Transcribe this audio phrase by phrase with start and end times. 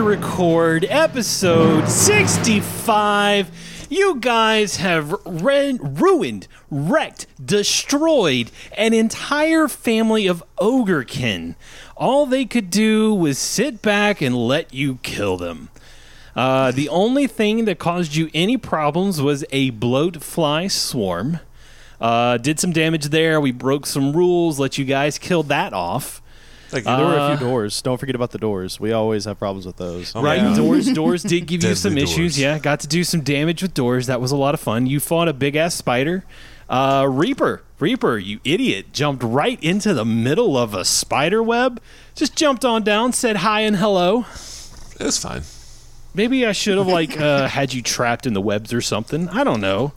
[0.00, 3.86] to record episode 65.
[3.90, 11.54] You guys have re- ruined, wrecked, destroyed an entire family of ogrekin.
[11.98, 15.68] All they could do was sit back and let you kill them.
[16.34, 21.40] Uh, the only thing that caused you any problems was a bloat fly swarm.
[22.00, 23.38] Uh, did some damage there.
[23.38, 26.22] We broke some rules, let you guys kill that off.
[26.70, 26.96] Thank you.
[26.96, 27.82] There were a Uh, few doors.
[27.82, 28.78] Don't forget about the doors.
[28.80, 30.12] We always have problems with those.
[30.14, 30.54] Oh, right, yeah.
[30.56, 32.34] doors, doors did give you Deadly some issues.
[32.34, 32.38] doors.
[32.38, 34.06] Yeah, got to do some damage with doors.
[34.06, 34.86] That was a lot of fun.
[34.86, 36.24] You fought a big ass spider.
[36.68, 41.80] Uh, Reaper, Reaper, you idiot, jumped right into the middle of a spider web.
[42.14, 44.24] Just jumped on down, said hi and hello.
[45.00, 45.42] It was fine.
[46.14, 49.28] Maybe I should have like uh, had you trapped in the webs or something.
[49.30, 49.92] I don't know.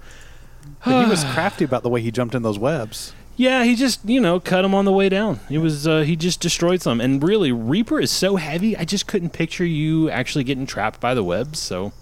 [0.84, 3.14] But he was crafty about the way he jumped in those webs.
[3.36, 5.40] Yeah, he just you know cut him on the way down.
[5.50, 7.02] It was uh, he just destroyed some.
[7.02, 8.78] And really, Reaper is so heavy.
[8.78, 11.58] I just couldn't picture you actually getting trapped by the webs.
[11.60, 11.94] So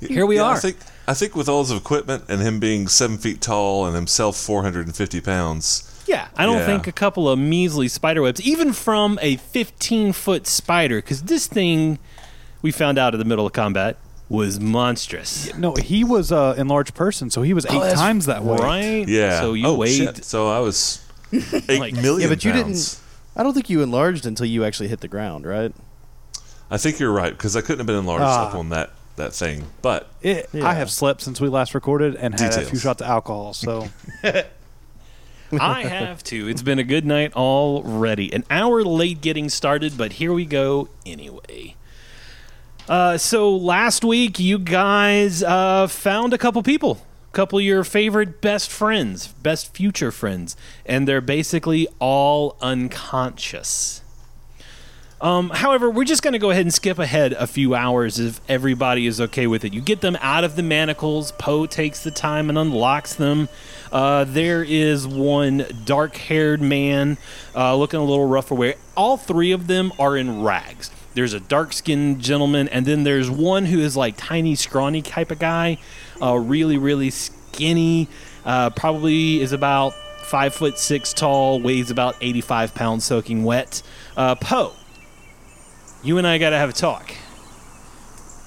[0.00, 0.54] Here we Yeah, are.
[0.54, 3.94] I think I think with all his equipment and him being seven feet tall and
[3.94, 5.90] himself four hundred and fifty pounds.
[6.06, 6.66] yeah, I don't Yeah.
[6.66, 11.46] think a couple of measly spider webs, even from a 15 foot spider, because this
[11.46, 11.98] thing
[12.60, 13.96] we found out in the middle of combat
[14.28, 15.54] was monstrous.
[15.56, 18.60] No, he was an enlarged person, so he was eight that's times that weight.
[18.60, 19.08] Right?
[19.08, 19.40] Yeah.
[19.40, 19.96] So you oh, weighed.
[20.16, 20.24] shit.
[20.24, 22.94] So I was eight Like- million Yeah, but you pounds.
[22.94, 23.00] Didn't.
[23.36, 25.74] I don't think you enlarged until you actually hit the ground, right?
[26.70, 28.48] I think you're right because I couldn't have been enlarged Ah.
[28.48, 29.64] up on that that thing.
[29.82, 30.66] But It, Yeah.
[30.68, 32.82] I have slept since we last recorded and had a few Details.
[32.82, 33.52] shots of alcohol.
[33.54, 33.88] So
[35.60, 36.48] I have to.
[36.48, 38.32] It's been a good night already.
[38.32, 41.76] An hour late getting started, but here we go anyway.
[42.88, 47.00] Uh, so last week, you guys uh, found a couple people,
[47.32, 54.02] a couple of your favorite best friends, best future friends, and they're basically all unconscious.
[55.22, 58.42] Um, however, we're just going to go ahead and skip ahead a few hours if
[58.50, 59.72] everybody is okay with it.
[59.72, 61.32] You get them out of the manacles.
[61.32, 63.48] Poe takes the time and unlocks them.
[63.90, 67.16] Uh, there is one dark haired man
[67.54, 68.74] uh, looking a little rough for.
[68.94, 70.90] All three of them are in rags.
[71.14, 75.30] There's a dark skinned gentleman, and then there's one who is like tiny, scrawny type
[75.30, 75.78] of guy,
[76.20, 78.08] uh, really, really skinny.
[78.44, 79.92] Uh, probably is about
[80.24, 83.82] five foot six tall, weighs about 85 pounds, soaking wet.
[84.16, 84.72] Uh, Poe,
[86.02, 87.14] you and I got to have a talk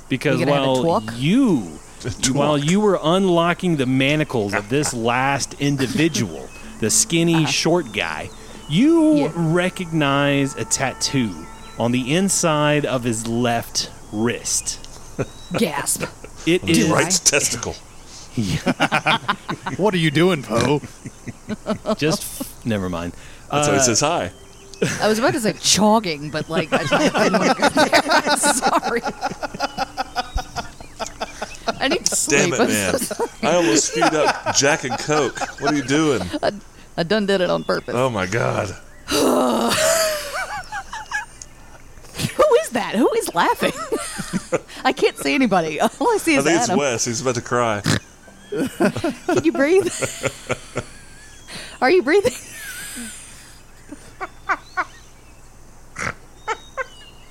[0.10, 1.14] because We gotta have a while talk?
[1.18, 1.80] you
[2.34, 6.48] while you were unlocking the manacles of this last individual,
[6.80, 8.30] the skinny short guy,
[8.70, 9.42] you Uh-huh.
[9.42, 9.54] Yeah.
[9.56, 11.34] recognize a tattoo
[11.80, 14.80] on the inside of his left wrist.
[15.54, 16.04] Gasp.
[16.46, 17.74] It his is right testicle.
[19.78, 20.82] what are you doing, Poe?
[21.98, 23.14] just never mind.
[23.52, 24.32] That's why Uh, it says hi.
[25.02, 28.38] I was about to say jogging, but like I didn't want to go there.
[28.38, 29.02] Sorry.
[31.80, 32.52] I need to sleep.
[32.52, 32.96] Damn it, man!
[33.52, 35.40] I almost spewed up Jack and Coke.
[35.62, 36.22] What are you doing?
[36.96, 37.96] I done did it on purpose.
[37.96, 38.76] Oh my god!
[42.36, 42.96] Who is that?
[42.96, 43.74] Who is laughing?
[44.84, 45.80] I can't see anybody.
[45.82, 46.80] All I see is I is think it's Adam.
[46.80, 47.06] Wes.
[47.06, 47.82] He's about to cry.
[48.50, 49.92] Can you breathe?
[51.82, 52.34] Are you breathing?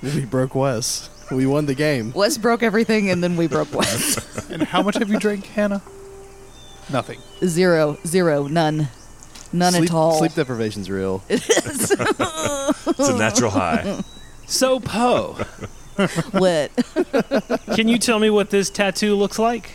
[0.03, 1.09] We broke Wes.
[1.31, 2.13] We won the game.
[2.13, 4.49] Wes broke everything, and then we broke Wes.
[4.49, 5.81] And how much have you drank, Hannah?
[6.91, 7.19] Nothing.
[7.43, 8.87] Zero, zero, none,
[9.51, 10.19] none sleep, at all.
[10.19, 11.23] Sleep deprivation's real.
[11.27, 11.91] It is.
[11.91, 14.01] It's a natural high.
[14.47, 15.33] So Poe,
[16.31, 16.71] What?
[17.75, 19.71] can you tell me what this tattoo looks like?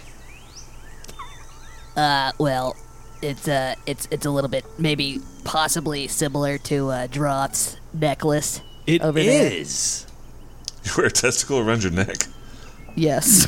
[1.97, 2.75] Uh, well,
[3.21, 8.63] it's uh, it's it's a little bit maybe possibly similar to uh, Droth's necklace.
[8.87, 9.53] It Over there.
[9.53, 10.07] is.
[10.85, 12.27] You wear a testicle around your neck.
[12.97, 13.47] Yes.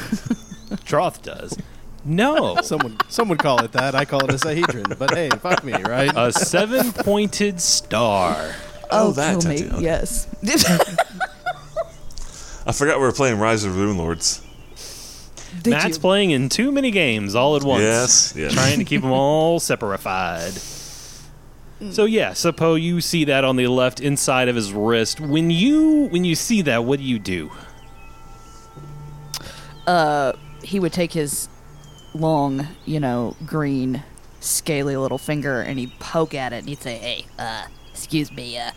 [0.85, 1.56] Droth does.
[2.05, 2.56] No.
[2.62, 3.94] Someone, someone call it that.
[3.94, 4.97] I call it a Sihedron.
[4.99, 6.12] But hey, fuck me, right?
[6.15, 8.55] A seven pointed star.
[8.90, 9.58] Oh, that kill me.
[9.58, 9.75] tattoo.
[9.76, 9.84] Okay.
[9.84, 10.26] Yes.
[12.66, 14.40] I forgot we were playing Rise of the Runelords.
[15.62, 16.00] Did Matt's you?
[16.00, 17.82] playing in too many games all at once.
[17.82, 18.54] Yes, yes.
[18.54, 20.52] Trying to keep them all separified.
[21.92, 25.20] So yeah, so Poe, you see that on the left inside of his wrist.
[25.20, 27.50] When you when you see that, what do you do?
[29.86, 30.32] Uh,
[30.62, 31.48] he would take his
[32.14, 34.02] long, you know, green,
[34.40, 38.58] scaly little finger and he'd poke at it and he'd say, Hey, uh, excuse me,
[38.58, 38.73] uh,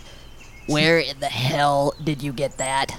[0.68, 2.98] where in the hell did you get that?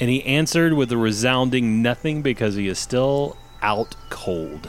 [0.00, 4.68] And he answered with a resounding nothing because he is still out cold.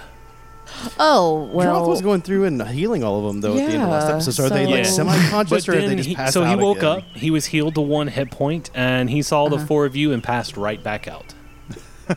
[0.99, 1.89] Oh Droth well.
[1.89, 4.13] was going through and healing all of them though at the end of last Yeah,
[4.15, 4.31] episode.
[4.31, 6.43] So are they like so- semi-conscious But or are they then just he, passed so
[6.43, 6.89] he out woke again?
[6.89, 7.03] up.
[7.15, 10.23] He was healed to one hit point, and he saw the four of you and
[10.23, 11.33] passed right back out.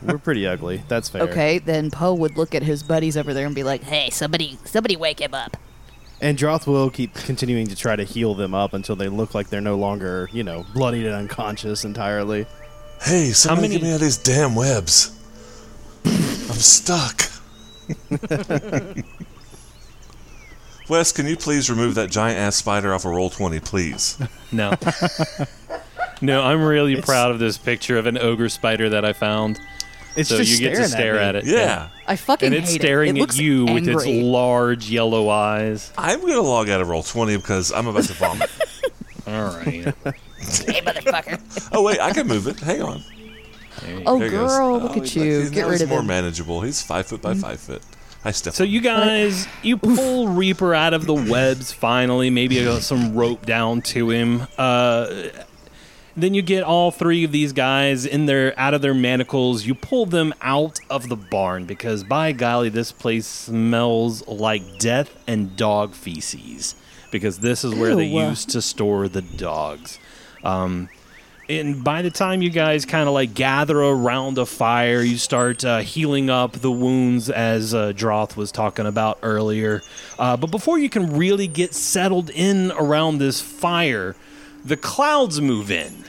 [0.03, 0.83] We're pretty ugly.
[0.87, 1.21] That's fair.
[1.23, 4.57] Okay, then Poe would look at his buddies over there and be like, Hey, somebody,
[4.65, 5.55] somebody wake him up.
[6.19, 9.49] And Droth will keep continuing to try to heal them up until they look like
[9.49, 12.47] they're no longer, you know, bloodied and unconscious entirely.
[13.01, 15.13] Hey, somebody many- get me out of these damn webs.
[16.05, 16.13] I'm
[16.55, 17.21] stuck.
[20.89, 24.17] Wes, can you please remove that giant ass spider off of roll twenty, please?
[24.51, 24.73] No.
[26.21, 29.59] no, I'm really proud of this picture of an ogre spider that I found.
[30.17, 31.19] It's so just you get to stare me.
[31.19, 31.45] at, it.
[31.45, 33.19] Yeah, "I fucking And it's hate staring it.
[33.19, 35.91] It at looks you with its large yellow eyes.
[35.97, 38.49] I'm gonna log out of roll twenty because I'm about to vomit.
[39.27, 39.93] All right.
[40.39, 41.69] Hey, motherfucker.
[41.73, 42.59] oh wait, I can move it.
[42.59, 43.03] Hang on.
[44.05, 44.49] Oh, There he goes.
[44.51, 45.23] girl, look Oh, at he's- you.
[45.23, 46.07] he's- Get now rid he's of more him.
[46.07, 46.61] manageable.
[46.61, 47.81] He's five foot by five foot.
[48.23, 48.53] Hi, Steph.
[48.55, 52.29] So you guys, you pull Reaper out of the webs finally.
[52.29, 54.47] Maybe you got some rope down to him.
[54.57, 55.23] Uh,
[56.17, 59.65] then you get all three of these guys in their out of their manacles.
[59.65, 65.15] You pull them out of the barn because by golly, this place smells like death
[65.27, 66.75] and dog feces.
[67.11, 69.97] Because this is where they used to store the dogs.
[70.43, 70.89] Um,
[71.49, 75.63] and by the time you guys kind of like gather around a fire, you start
[75.63, 79.81] uh, healing up the wounds as uh, Droth was talking about earlier.
[80.19, 84.15] Uh, but before you can really get settled in around this fire,
[84.63, 86.03] the clouds move in.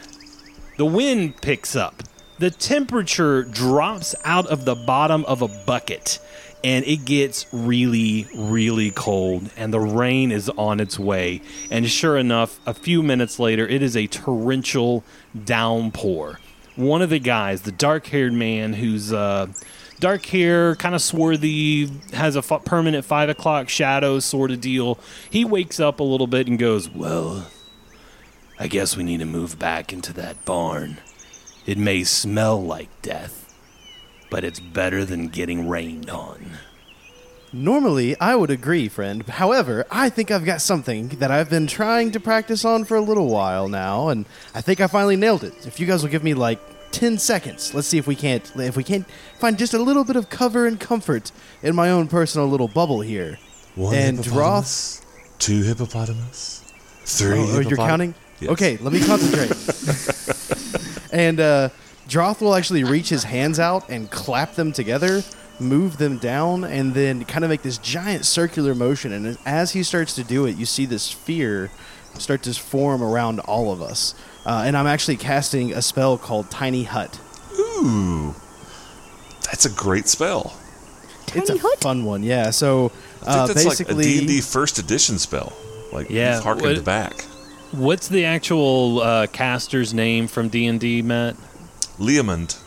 [0.76, 2.02] The wind picks up.
[2.38, 6.20] The temperature drops out of the bottom of a bucket.
[6.64, 11.40] And it gets really, really cold, and the rain is on its way.
[11.70, 15.04] And sure enough, a few minutes later, it is a torrential
[15.44, 16.40] downpour.
[16.74, 19.46] One of the guys, the dark haired man who's uh,
[20.00, 24.98] dark hair, kind of swarthy, has a f- permanent five o'clock shadow sort of deal,
[25.30, 27.46] he wakes up a little bit and goes, Well,
[28.60, 30.98] I guess we need to move back into that barn.
[31.66, 33.54] It may smell like death,
[34.30, 36.58] but it's better than getting rained on.
[37.52, 39.22] Normally, I would agree, friend.
[39.26, 43.00] However, I think I've got something that I've been trying to practice on for a
[43.00, 45.66] little while now, and I think I finally nailed it.
[45.66, 46.58] If you guys will give me like
[46.92, 49.06] 10 seconds, let's see if we can't if we can't
[49.38, 51.32] find just a little bit of cover and comfort
[51.62, 53.38] in my own personal little bubble here.
[53.76, 55.00] One and hippopotamus,
[55.38, 56.64] two hippopotamus,
[57.04, 57.38] three.
[57.38, 58.14] Oh, oh, you're counting?
[58.40, 58.50] Yes.
[58.52, 59.52] Okay, let me concentrate.
[61.12, 61.68] and uh,
[62.08, 65.22] Droth will actually reach his hands out and clap them together,
[65.58, 69.12] move them down, and then kind of make this giant circular motion.
[69.12, 71.70] And as he starts to do it, you see this sphere
[72.14, 74.14] start to form around all of us.
[74.46, 77.20] Uh, and I'm actually casting a spell called Tiny Hut.
[77.58, 78.34] Ooh,
[79.44, 80.56] that's a great spell.
[81.34, 81.80] it's a Tiny Hut?
[81.80, 82.50] fun one, yeah.
[82.50, 82.92] So
[83.26, 85.52] I uh, think that's basically, like a D&D first edition spell.
[85.92, 87.24] Like Yeah, harkened back.
[87.72, 91.36] What's the actual uh, caster's name from D and D, Matt?
[91.98, 92.62] Leomund.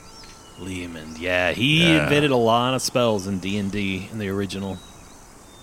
[0.60, 1.16] Lehman.
[1.20, 2.04] Yeah, he Yeah.
[2.04, 4.78] invented a lot of spells in D and D in the original.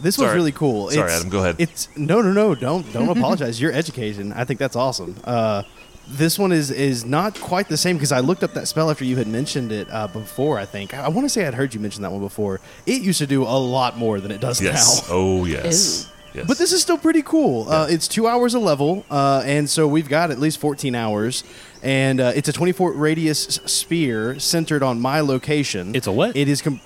[0.00, 0.90] This was really cool.
[0.90, 1.56] Sorry, It's- Adam, go ahead.
[1.58, 2.54] It's no, no, no.
[2.54, 3.60] Don't don't apologize.
[3.60, 4.32] Your education.
[4.32, 5.16] I think that's awesome.
[5.24, 5.62] Uh,
[6.08, 9.04] this one is is not quite the same because I looked up that spell after
[9.04, 10.58] you had mentioned it uh, before.
[10.58, 12.60] I think I, want to say I'd heard you mention that one before.
[12.86, 15.08] It used to do a lot more than it does Yes.
[15.08, 15.14] now.
[15.14, 16.08] Oh yes.
[16.34, 16.46] Yes.
[16.46, 17.68] But this is still pretty cool.
[17.68, 21.44] Uh, it's two hours a level, uh, and so we've got at least 14 hours.
[21.82, 25.94] And uh, it's a 24 radius sphere centered on my location.
[25.94, 26.36] It's a what?
[26.36, 26.80] It is com-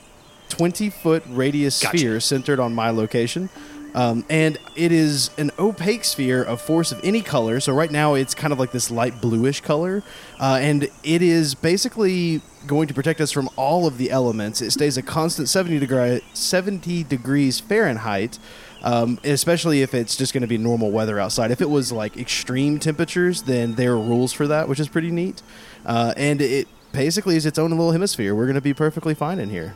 [0.50, 1.98] 20 foot radius Gotcha.
[1.98, 3.48] sphere centered on my location.
[3.94, 7.60] Um, and it is an opaque sphere of force of any color.
[7.60, 10.02] So right now it's kind of like this light bluish color,
[10.40, 14.62] uh, and it is basically going to protect us from all of the elements.
[14.62, 18.38] It stays a constant 70 degree 70 degrees Fahrenheit.
[18.82, 21.50] Um, especially if it's just going to be normal weather outside.
[21.52, 25.10] If it was like extreme temperatures, then there are rules for that, which is pretty
[25.12, 25.40] neat.
[25.86, 28.34] Uh, and it basically is its own little hemisphere.
[28.34, 29.74] We're going to be perfectly fine in here.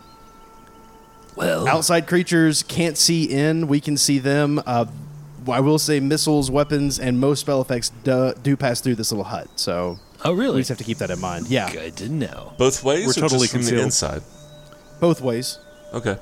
[1.37, 3.69] Well, Outside creatures can't see in.
[3.69, 4.61] We can see them.
[4.67, 4.87] Uh,
[5.49, 9.25] I will say missiles, weapons, and most spell effects do, do pass through this little
[9.25, 9.49] hut.
[9.57, 10.57] So oh really?
[10.57, 11.47] we just have to keep that in mind.
[11.49, 12.55] Yeah, Good to know.
[12.59, 13.85] Both ways We're or totally just from the concealed.
[13.85, 14.23] inside?
[14.99, 15.59] both ways.
[15.93, 16.17] Okay.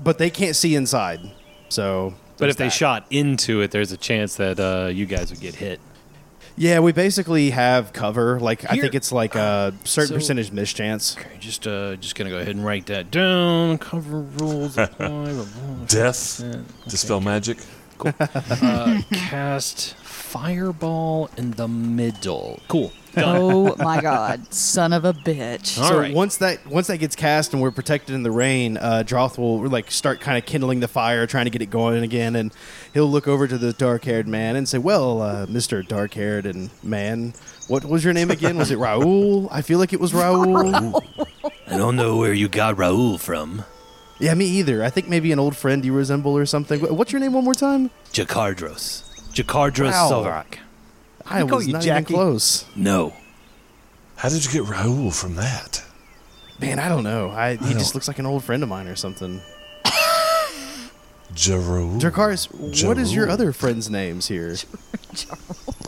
[0.00, 1.20] But they can't see inside.
[1.68, 5.30] So, But there's if they shot into it, there's a chance that uh, you guys
[5.30, 5.80] would get hit.
[6.56, 8.40] yeah, we basically have cover.
[8.40, 11.16] Like I think it's like a certain So- percentage mischance.
[11.16, 13.78] Okay, just uh, just gonna go ahead and write that down.
[13.78, 15.44] Cover rules apply.
[15.88, 16.42] Death.
[16.88, 17.58] Dispel magic.
[18.04, 22.60] uh, cast fireball in the middle.
[22.68, 22.92] Cool.
[23.24, 25.80] Oh my god, son of a bitch.
[25.80, 26.14] All so right.
[26.14, 29.66] once that once that gets cast and we're protected in the rain, uh, Droth will
[29.68, 32.52] like start kind of kindling the fire, trying to get it going again, and
[32.94, 37.34] he'll look over to the dark-haired man and say, "Well, uh, Mister Dark-haired and man,
[37.68, 38.56] what was your name again?
[38.56, 39.48] Was it Raoul?
[39.50, 41.02] I feel like it was Raoul.
[41.66, 43.64] I don't know where you got Raoul from.
[44.20, 44.82] yeah, me either.
[44.82, 46.80] I think maybe an old friend you resemble or something.
[46.80, 47.90] What's your name one more time?
[48.12, 49.04] Jakardros.
[49.32, 50.10] Jakardros Wow.
[50.10, 50.58] Sovrak.
[51.30, 52.12] I call was you not Jackie.
[52.12, 52.64] even close.
[52.76, 53.14] No.
[54.16, 55.82] How did you get Raoul from that?
[56.60, 57.30] Man, I don't know.
[57.30, 59.40] I, he don't- just looks like an old friend of mine or something.
[61.34, 62.00] Jaraul.
[62.00, 63.30] Dracaris, what is your Jarul.
[63.30, 64.56] other friends' names here?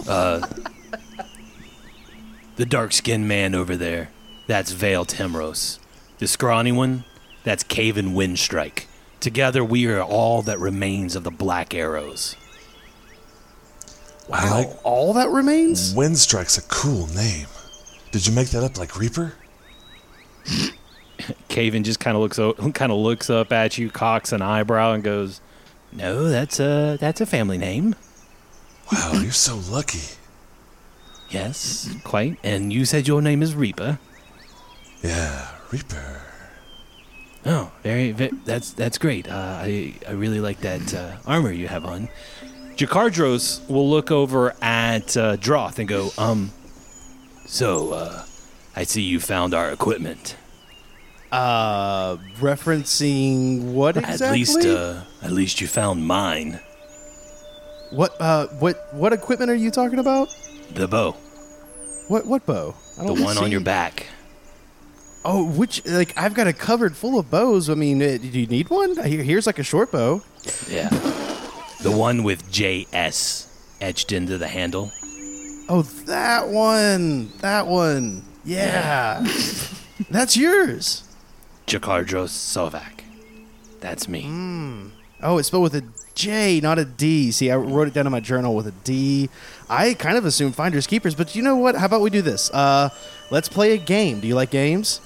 [0.09, 0.45] Uh,
[2.57, 4.11] the dark skinned man over there.
[4.49, 5.79] That's Vale Temros.
[6.19, 7.05] The scrawny one,
[7.45, 8.87] that's Kaven Windstrike.
[9.21, 12.35] Together we are all that remains of the Black Arrows.
[14.33, 15.95] I like All that remains?
[15.95, 17.47] Windstrike's a cool name.
[18.13, 19.35] Did you make that up like Reaper?
[21.49, 24.93] Kaven just kind of looks o- kind of looks up at you, cocks an eyebrow,
[24.93, 25.41] and goes,
[25.93, 27.95] "No, that's a that's a family name.
[28.93, 30.17] Wow, you're so lucky.
[31.29, 32.39] Yes, quite.
[32.43, 33.99] And you said your name is Reaper.
[35.03, 36.23] Yeah, Reaper.
[37.47, 39.29] Oh, very, ve that's that's great.
[39.29, 42.09] Uh, I I really like that uh, armor you have on.
[42.81, 46.51] Jakardros will look over at uh, Droth and go, um,
[47.45, 48.25] so uh,
[48.75, 50.35] I see you found our equipment.
[51.31, 54.27] Uh, referencing what exactly?
[54.27, 56.59] At least, uh, at least you found mine,
[57.91, 60.29] what uh, what what equipment are you talking about?
[60.73, 61.13] the bow,
[62.09, 62.75] What what bow?
[62.97, 64.07] The one on your back.
[65.23, 67.69] Oh, which like I've got a cupboard full of bows.
[67.69, 68.97] I mean, uh, do you need one?
[68.97, 70.23] Here's like a short bow.
[70.67, 70.89] Yeah,
[71.83, 73.47] the one with JS
[73.81, 74.93] etched into the handle.
[75.69, 77.31] Oh, that one.
[77.39, 78.23] That one.
[78.45, 79.21] Yeah.
[80.11, 81.05] That's yours.
[81.67, 83.03] Jakardros Sovak.
[83.81, 84.27] That's me.
[85.23, 85.85] Oh, it's spelled with a
[86.15, 87.31] J, not a D.
[87.31, 89.31] See, I wrote it down in my journal with a D.
[89.69, 91.77] I kind of assume finders keepers, but you know what?
[91.77, 92.51] How about we do this?
[92.51, 92.91] Uh,
[93.31, 94.21] let's play a game.
[94.21, 95.01] Do you like games?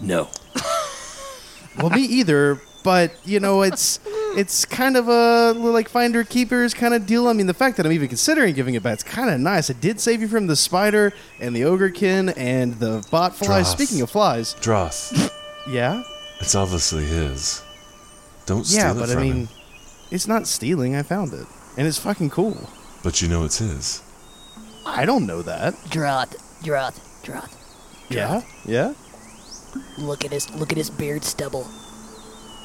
[0.00, 0.28] No,
[1.78, 2.60] Well, me either.
[2.84, 3.98] But you know, it's
[4.38, 7.26] it's kind of a like finder keepers kind of deal.
[7.28, 9.68] I mean, the fact that I'm even considering giving it back, it's kind of nice.
[9.70, 13.66] It did save you from the spider and the ogrekin and the bot flies.
[13.74, 13.80] Droth.
[13.80, 15.30] Speaking of flies, Droth.
[15.68, 16.02] yeah,
[16.40, 17.62] It's obviously his.
[18.46, 18.84] Don't steal it.
[18.84, 19.48] yeah, it but I mean, him.
[20.10, 20.94] it's not stealing.
[20.96, 22.70] I found it, and it's fucking cool.
[23.02, 24.02] But you know it's his.
[24.86, 25.74] I don't know that.
[25.90, 27.54] Droth, Droth, Droth.
[28.10, 28.94] Yeah, yeah.
[29.98, 31.68] Look at his look at his beard stubble.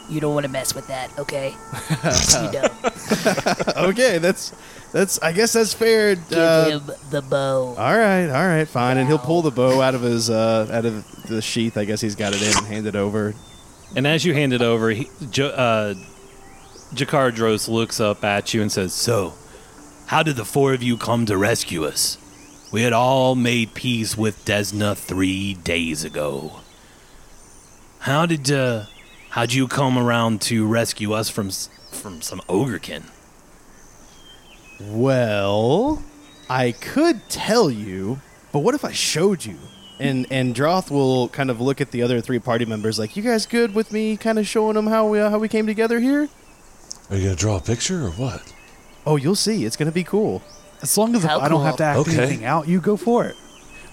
[0.10, 1.50] You don't want to mess with that, okay?
[1.52, 3.78] you don't.
[3.90, 4.54] okay, that's
[4.92, 5.18] that's.
[5.22, 6.16] I guess that's fair.
[6.16, 7.76] Give Uh, him the bow.
[7.78, 8.98] all right, all right, fine.
[8.98, 11.78] And he'll pull the bow out of his uh, out of the sheath.
[11.78, 13.34] I guess he's got it in and hand it over.
[13.96, 15.94] And as you hand it over, he, J- uh,
[16.94, 19.34] Jakardros looks up at you and says, So,
[20.08, 22.18] how did the four of you come to rescue us?
[22.72, 26.60] We had all made peace with Desna three days ago.
[28.00, 28.86] How did, uh,
[29.34, 31.50] how'd you come around to rescue us from,
[31.92, 33.04] from some ogrekin?
[34.80, 36.04] Well,
[36.50, 38.20] I could tell you,
[38.52, 39.58] but what if I showed you?
[40.00, 43.22] And and Droth will kind of look at the other three party members like, "You
[43.24, 46.00] guys good with me kind of showing them how we uh, how we came together
[46.00, 46.28] here?"
[47.10, 48.54] Are you gonna draw a picture or what?
[49.06, 49.66] Oh, you'll see.
[49.66, 50.42] It's going to be cool.
[50.82, 51.66] As long as How I don't cool.
[51.66, 52.18] have to act Okay.
[52.18, 53.36] anything out, you go for it.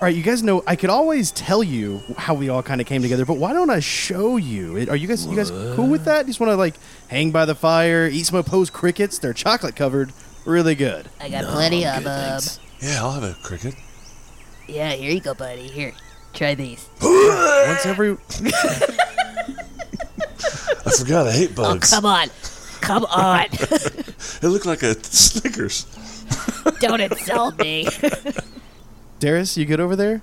[0.00, 2.87] All right, you guys know I could always tell you how we all kind of
[2.87, 4.88] came together, but why don't I show you?
[4.88, 6.21] Are you guys you guys cool with that?
[6.21, 6.75] You just want to like
[7.09, 9.19] hang by the fire, eat some opposed crickets.
[9.19, 10.14] They're chocolate covered,
[10.47, 11.11] really good.
[11.21, 12.40] I got plenty of Good, them.
[12.40, 12.61] thanks.
[12.80, 13.75] Yeah, I'll have a cricket.
[14.66, 15.69] Yeah, here you go, buddy.
[15.69, 15.92] Here,
[16.33, 16.88] try these.
[17.02, 18.12] Once every
[20.87, 21.90] I forgot I hate Oh, bugs.
[21.90, 22.28] come on.
[22.80, 23.45] Come on.
[23.52, 25.85] it looked like a Snickers.
[26.80, 27.87] Don't insult me.
[29.21, 30.23] Darius, you good over there?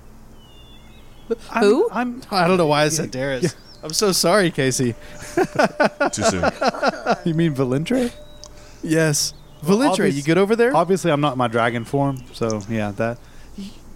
[1.50, 1.88] I'm, Who?
[1.90, 2.22] I'm.
[2.30, 3.54] I don't know why I said Darius.
[3.82, 4.94] I'm so sorry, Casey.
[6.12, 6.42] Too soon.
[7.24, 8.12] You mean Valentre?
[8.82, 9.34] Yes.
[9.62, 10.74] Valentre, obvious- you good over there?
[10.76, 13.18] Obviously, I'm not in my dragon form, so yeah, that.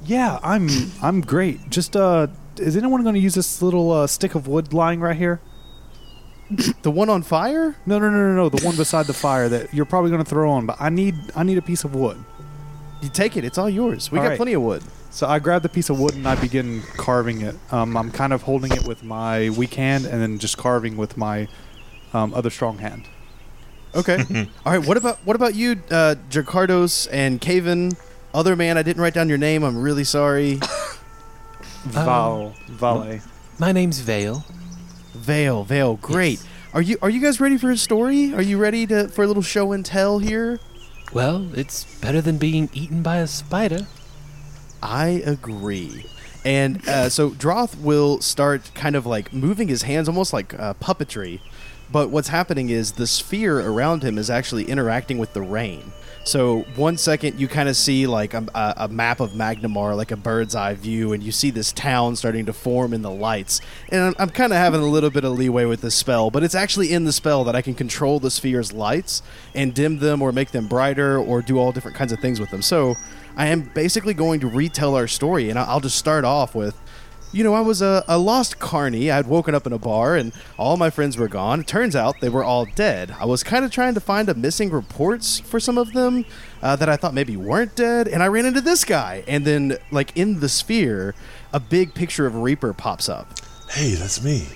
[0.05, 0.69] Yeah, I'm.
[1.03, 1.69] I'm great.
[1.69, 5.17] Just uh, is anyone going to use this little uh, stick of wood lying right
[5.17, 5.41] here?
[6.83, 7.77] the one on fire?
[7.87, 8.49] No, no, no, no, no.
[8.51, 10.67] The one beside the fire that you're probably going to throw on.
[10.67, 11.15] But I need.
[11.35, 12.23] I need a piece of wood.
[13.03, 13.45] You take it.
[13.45, 14.13] It's all yours.
[14.13, 14.37] We All got right.
[14.37, 14.83] plenty of wood.
[15.11, 17.57] So I grab the piece of wood and I begin carving it.
[17.71, 21.17] Um, I'm kind of holding it with my weak hand and then just carving with
[21.17, 21.49] my
[22.15, 23.09] um, other strong hand.
[23.95, 24.19] Okay.
[24.65, 24.87] all right.
[24.87, 27.99] What about what about you, uh, Jakardros and Kaven?
[28.33, 29.65] Other man, I didn't write down your name.
[29.65, 30.61] I'm really sorry.
[31.85, 33.21] Val, Vale.
[33.59, 34.45] My name's Vale.
[35.13, 36.39] Vale, Vale, great.
[36.39, 36.49] Yes.
[36.73, 38.33] Are you are you guys ready for a story?
[38.33, 40.59] Are you ready to for a little show and tell here?
[41.13, 43.87] Well, it's better than being eaten by a spider.
[44.83, 46.07] I agree.
[46.45, 50.75] And uh, so Droth will start kind of like moving his hands, almost like uh,
[50.75, 51.41] puppetry.
[51.91, 55.93] But what's happening is the sphere around him is actually interacting with the rain.
[56.25, 60.13] So one second you kind of see like a, a, a map of Magnimar, like
[60.13, 63.61] a bird's eye view, and you see this town starting to form in the lights.
[63.91, 66.45] And I'm, I'm kind of having a little bit of leeway with this spell, but
[66.45, 69.23] it's actually in the spell that I can control the sphere's lights
[69.55, 72.51] and dim them or make them brighter or do all different kinds of things with
[72.51, 72.63] them.
[72.63, 72.97] So
[73.37, 76.79] I am basically going to retell our story, and I'll just start off with.
[77.33, 79.11] You know, I was a, a lost carny.
[79.11, 81.61] I'd woken up in a bar and all my friends were gone.
[81.61, 83.15] It turns out they were all dead.
[83.19, 86.27] I was kind of trying to find a missing reports for some of them
[86.63, 89.25] uh, that I thought maybe weren't dead, and I ran into this guy.
[89.27, 91.15] And then, like, in the sphere,
[91.53, 93.29] a big picture of Reaper pops up.
[93.71, 94.47] Hey, that's me.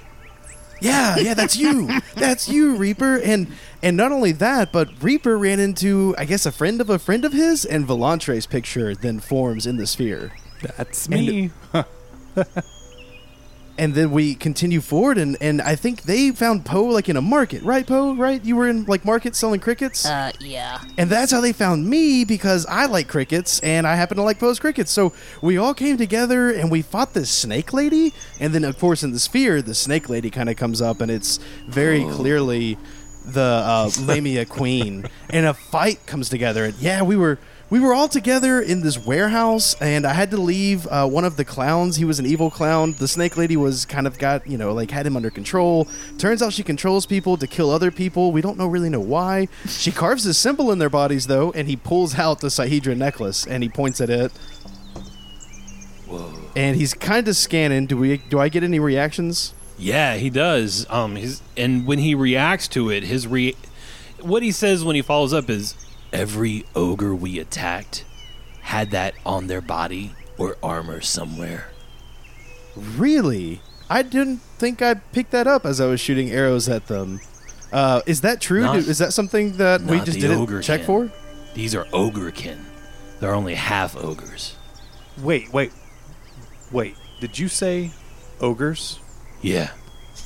[0.81, 1.89] Yeah, yeah, that's you.
[2.15, 3.19] that's you, Reaper.
[3.19, 3.49] And
[3.83, 7.25] and not only that, but Reaper ran into, I guess, a friend of a friend
[7.25, 10.33] of his, and Velantre's picture then forms in the sphere.
[10.77, 11.51] That's me.
[11.73, 11.85] And
[13.95, 17.63] then we continue forward, and, and I think they found Poe like in a market,
[17.63, 18.15] right, Poe?
[18.15, 18.43] Right?
[18.43, 20.81] You were in like market selling crickets, Uh, yeah.
[20.97, 24.39] and that's how they found me because I like crickets, and I happen to like
[24.39, 24.91] Poe's crickets.
[24.91, 25.13] So
[25.43, 29.13] we all came together, and we fought this snake lady, and then of course in
[29.13, 31.39] the sphere, the snake lady kind of comes up, and it's
[31.69, 32.79] very clearly
[33.27, 36.65] the uh, Lamia Queen, and a fight comes together.
[36.65, 40.37] And yeah, we were we were all together in this warehouse, and I had to
[40.37, 41.97] leave uh, one of the clowns.
[41.97, 42.95] He was an evil clown.
[42.99, 45.89] The snake lady was kind of got you know like had him under control.
[46.19, 48.31] Turns out she controls people to kill other people.
[48.31, 49.49] We don't know really know why.
[49.67, 53.47] She carves a symbol in their bodies though, and he pulls out the Sahedra necklace
[53.47, 54.31] and he points at it.
[56.07, 56.33] Whoa.
[56.55, 57.87] And he's kind of scanning.
[57.87, 58.19] Do we?
[58.19, 59.55] Do I get any reactions?
[59.79, 60.87] Yeah, he does.
[60.89, 63.57] Um, his and when he reacts to it, his re,
[64.21, 65.75] what he says when he follows up is,
[66.17, 68.05] "Every ogre we attacked
[68.63, 71.69] had that on their body or armor somewhere."
[72.75, 73.61] Really?
[73.89, 77.21] I didn't think I picked that up as I was shooting arrows at them.
[77.73, 78.63] Uh, is that true?
[78.63, 80.87] Not- is that something that we just didn't check kin.
[80.87, 81.13] for?
[81.55, 82.59] These are ogrekin.
[83.21, 84.57] They're only half ogres.
[85.19, 85.73] Wait, wait,
[86.71, 86.97] wait.
[87.21, 87.91] Did you say
[88.41, 88.99] ogres?
[89.41, 89.71] Yeah,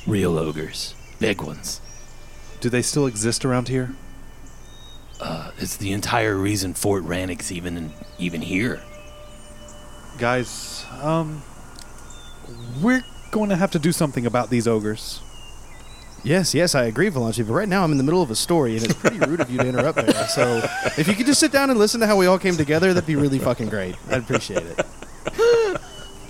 [0.06, 1.80] real ogres, big ones.
[2.60, 3.94] Do they still exist around here?
[5.20, 8.80] Uh, it's the entire reason Fort Rannick's even even here.
[10.18, 11.42] Guys, um,
[12.82, 15.20] we're going to have to do something about these ogres.
[16.22, 17.46] Yes, yes, I agree, Valanche.
[17.46, 19.50] But right now I'm in the middle of a story, and it's pretty rude of
[19.50, 20.28] you to interrupt there.
[20.28, 20.60] So
[20.98, 23.06] if you could just sit down and listen to how we all came together, that'd
[23.06, 23.94] be really fucking great.
[24.10, 24.86] I'd appreciate it.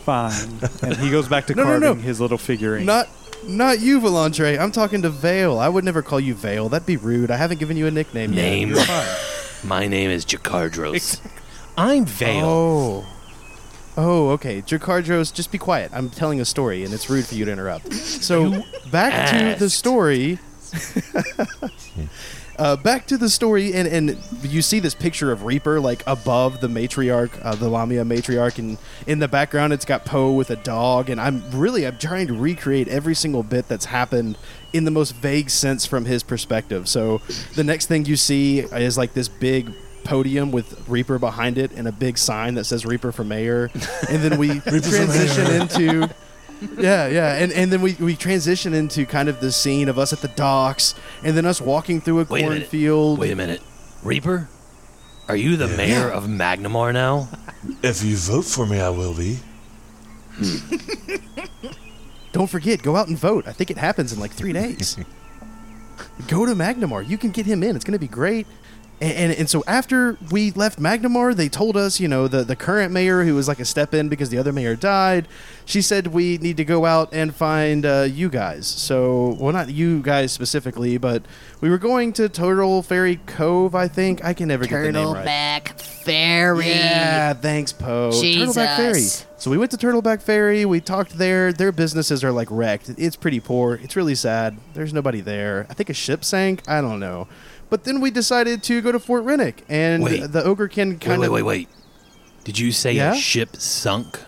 [0.04, 0.60] Fine.
[0.82, 1.94] and he goes back to No, no, carving no.
[2.06, 2.86] his little figurine.
[2.86, 3.08] Not,
[3.46, 4.58] not you, Valantre.
[4.58, 5.58] I'm talking to Vale.
[5.58, 6.68] I would never call you Vale.
[6.68, 7.30] That'd be rude.
[7.30, 8.70] I haven't given you a nickname Name.
[8.70, 8.86] yet.
[8.88, 9.06] You're.
[9.68, 11.20] My name is Jakardros.
[11.76, 12.44] I'm Vale.
[12.44, 13.06] Oh.
[13.96, 14.62] Oh, okay.
[14.62, 15.90] Jakardros, just be quiet.
[15.92, 17.92] I'm telling a story, and it's rude for you to interrupt.
[17.92, 20.38] So, back to the story.
[22.60, 26.60] uh, back to the story, and, and you see this picture of Reaper, like, above
[26.60, 30.56] the matriarch, uh, the Lamia matriarch, and in the background, it's got Poe with a
[30.56, 34.36] dog, and I'm really, I'm trying to recreate every single bit that's happened
[34.74, 36.86] in the most vague sense from his perspective.
[36.86, 37.22] So,
[37.54, 39.72] the next thing you see is, like, this big
[40.04, 43.70] podium with Reaper behind it and a big sign that says Reaper for mayor.
[44.08, 46.10] And then we transition into
[46.78, 47.34] Yeah, yeah.
[47.36, 50.28] And and then we, we transition into kind of the scene of us at the
[50.28, 50.94] docks
[51.24, 52.58] and then us walking through a Wait a minute.
[52.62, 53.18] cornfield.
[53.18, 53.62] Wait a minute.
[54.02, 54.48] Reaper?
[55.28, 57.28] Are you the mayor of Magnimar now?
[57.82, 59.38] If you vote for me, I will be.
[60.32, 61.16] Hmm.
[62.32, 63.46] Don't forget, go out and vote.
[63.46, 64.96] I think it happens in like three days.
[66.28, 67.06] go to Magnimar.
[67.06, 67.76] You can get him in.
[67.76, 68.46] It's going to be great.
[69.00, 72.56] And, and, and so after we left Magnimar, they told us, you know, the, the
[72.56, 75.26] current mayor, who was like a step in because the other mayor died,
[75.64, 78.66] she said we need to go out and find uh, you guys.
[78.66, 81.24] So, well, not you guys specifically, but
[81.60, 84.22] we were going to Turtle Fairy Cove, I think.
[84.22, 85.26] I can never get the name right.
[85.26, 86.68] Turtleback Ferry.
[86.68, 88.10] Yeah, thanks, Poe.
[88.10, 88.94] Turtleback Ferry.
[88.94, 89.26] Jesus.
[89.38, 90.66] So we went to Turtleback Ferry.
[90.66, 91.50] We talked there.
[91.52, 92.90] Their businesses are like wrecked.
[92.98, 93.74] It's pretty poor.
[93.82, 94.58] It's really sad.
[94.74, 95.66] There's nobody there.
[95.70, 96.62] I think a ship sank.
[96.68, 97.26] I don't know.
[97.70, 100.32] But then we decided to go to Fort Rannick, and Wait.
[100.32, 101.68] the ogrekin kind wait, of wait, wait.
[102.44, 103.12] Did you say Yeah?
[103.12, 104.18] a ship sunk?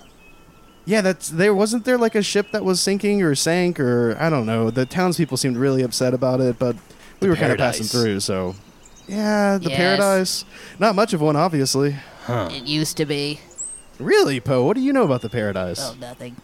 [0.84, 1.00] yeah.
[1.00, 4.46] That's there wasn't there like a ship that was sinking or sank or I don't
[4.46, 4.70] know.
[4.70, 6.76] The townspeople seemed really upset about it, but
[7.20, 7.92] we The were kind of passing Paradise.
[7.92, 8.20] through.
[8.20, 8.54] So
[9.08, 9.76] yeah, the Yes.
[9.76, 10.44] paradise.
[10.78, 11.96] Not much of one, obviously.
[12.24, 12.48] Huh.
[12.52, 13.40] It used to be.
[13.98, 14.64] Really, Poe?
[14.64, 15.80] What do you know about the paradise?
[15.80, 16.36] Oh, nothing.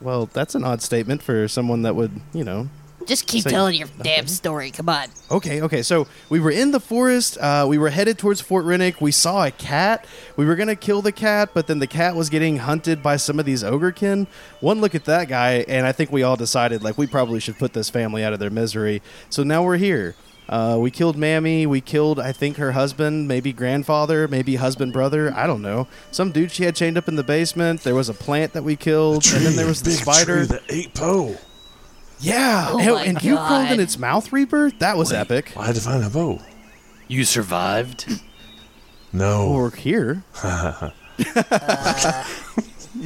[0.00, 2.68] Well, that's an odd statement for someone that would, you know.
[3.06, 4.70] Just keep Say telling your damn story.
[4.70, 5.08] Come on.
[5.30, 5.82] Okay, okay.
[5.82, 7.38] So we were in the forest.
[7.38, 9.00] Uh, we were headed towards Fort Rannick.
[9.00, 10.06] We saw a cat.
[10.36, 13.38] We were gonna kill the cat, but then the cat was getting hunted by some
[13.38, 14.26] of these ogrekin.
[14.60, 17.58] One look at that guy, and I think we all decided like we probably should
[17.58, 19.02] put this family out of their misery.
[19.30, 20.14] So now we're here.
[20.48, 21.66] Uh, we killed Mammy.
[21.66, 25.32] We killed, I think, her husband, maybe grandfather, maybe husband, brother.
[25.34, 25.88] I don't know.
[26.10, 27.82] Some dude she had chained up in the basement.
[27.82, 30.44] There was a plant that we killed, and then there was the big spider.
[30.44, 31.36] tree that ate Poe.
[32.22, 34.70] Yeah, Oh and, my and you crawled in its mouth, Reaper.
[34.78, 35.52] That was epic.
[35.56, 36.40] I had to find a bow.
[37.08, 38.06] You survived.
[39.14, 39.48] No.
[39.48, 40.24] Or here.
[41.18, 41.24] you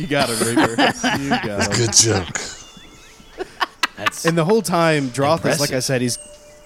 [0.07, 0.71] got it, Reaper.
[1.19, 1.77] You got it.
[1.77, 2.39] Good joke.
[3.97, 6.17] That's And the whole time, Droth is like I said, he's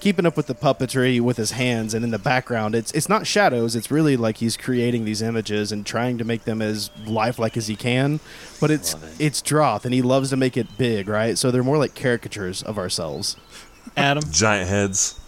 [0.00, 3.26] keeping up with the puppetry with his hands, and in the background, it's it's not
[3.26, 3.76] shadows.
[3.76, 7.66] It's really like he's creating these images and trying to make them as lifelike as
[7.68, 8.20] he can.
[8.60, 9.00] But it's it.
[9.20, 11.36] it's Droth, and he loves to make it big, right?
[11.38, 13.36] So they're more like caricatures of ourselves.
[13.96, 14.22] Adam.
[14.30, 15.18] Giant heads.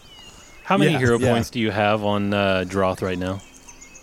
[0.64, 1.32] How many Yeah, hero yeah.
[1.32, 3.40] points do you have on uh, Droth right now?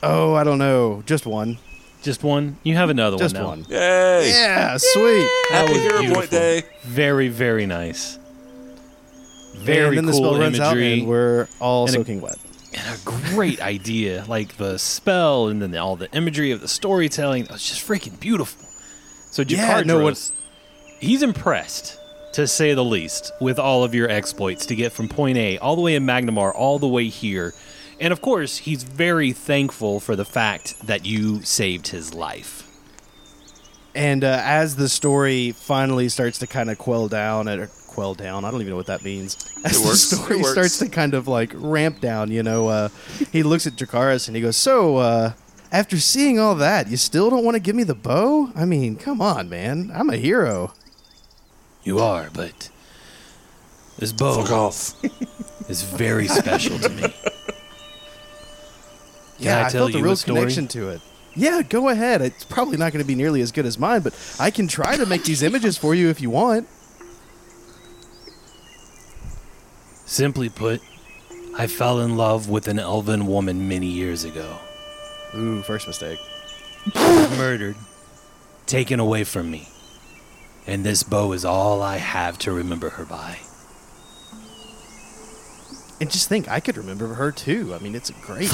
[0.04, 1.58] Oh, I don't know, just one,
[2.02, 2.58] Just one.
[2.64, 3.50] You have another just one now.
[3.50, 3.66] one.
[3.70, 4.30] Yay!
[4.30, 5.04] Yeah, sweet.
[5.04, 6.16] That Happy was Hero beautiful.
[6.22, 6.64] Point Day.
[6.84, 8.19] Very, very nice.
[9.60, 11.00] Very and then the cool spell runs out, imagery.
[11.00, 12.38] and we're all And a- soaking wet.
[12.74, 13.00] and a
[13.34, 17.48] great idea, like the spell and then all the imagery of the storytelling.
[17.50, 18.68] It's just freaking beautiful.
[19.32, 20.32] So Yeah, Jakardros, no, what-
[21.00, 21.98] he's impressed,
[22.34, 25.76] to say the least, with all of your exploits to get from point A all
[25.76, 27.54] the way in Magnimar, all the way here.
[28.00, 32.64] And of course, he's very thankful for the fact that you saved his life.
[33.96, 38.46] And uh, as the story finally starts to kind of quell down, or quell down,
[38.46, 39.36] I don't even know what that means.
[39.66, 40.52] As It the story It works.
[40.54, 42.88] starts to kind of like ramp down, you know, uh,
[43.34, 45.34] he looks at Dracaris and he goes, "So, uh,
[45.70, 48.52] after seeing all that, you still don't want to give me the bow?
[48.56, 50.74] I mean, come on, man, I'm a hero."
[51.84, 52.70] You are, but
[53.98, 54.94] this bow Fuck off.
[55.70, 57.02] is very special to me.
[57.02, 57.12] Can
[59.40, 61.02] yeah, I I, tell felt a real a connection to it.
[61.36, 62.22] Yeah, go ahead.
[62.22, 64.96] It's probably not going to be nearly as good as mine, but I can try
[64.96, 66.66] to make these images for you if you want.
[70.10, 70.82] Simply put,
[71.56, 74.58] I fell in love with an elven woman many years ago.
[75.36, 76.18] Ooh, first mistake.
[76.96, 77.76] Murdered,
[78.66, 79.68] taken away from me.
[80.66, 83.38] And this bow is all I have to remember her by.
[86.02, 87.76] And just think, I could remember her too.
[87.76, 88.52] I mean, it's a great,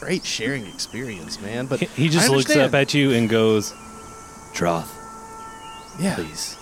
[0.00, 1.66] great sharing experience, man.
[1.66, 3.74] But He, he just looks up at you and goes,
[4.54, 4.90] Droth,
[6.00, 6.14] yeah.
[6.14, 6.56] please.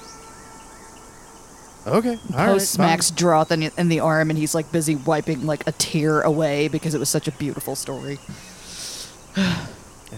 [1.87, 2.11] Okay.
[2.11, 2.17] All
[2.47, 2.61] Poe right.
[2.63, 6.69] smacks Droth in, in the arm, and he's like busy wiping like a tear away
[6.69, 8.19] because it was such a beautiful story.
[9.37, 9.67] I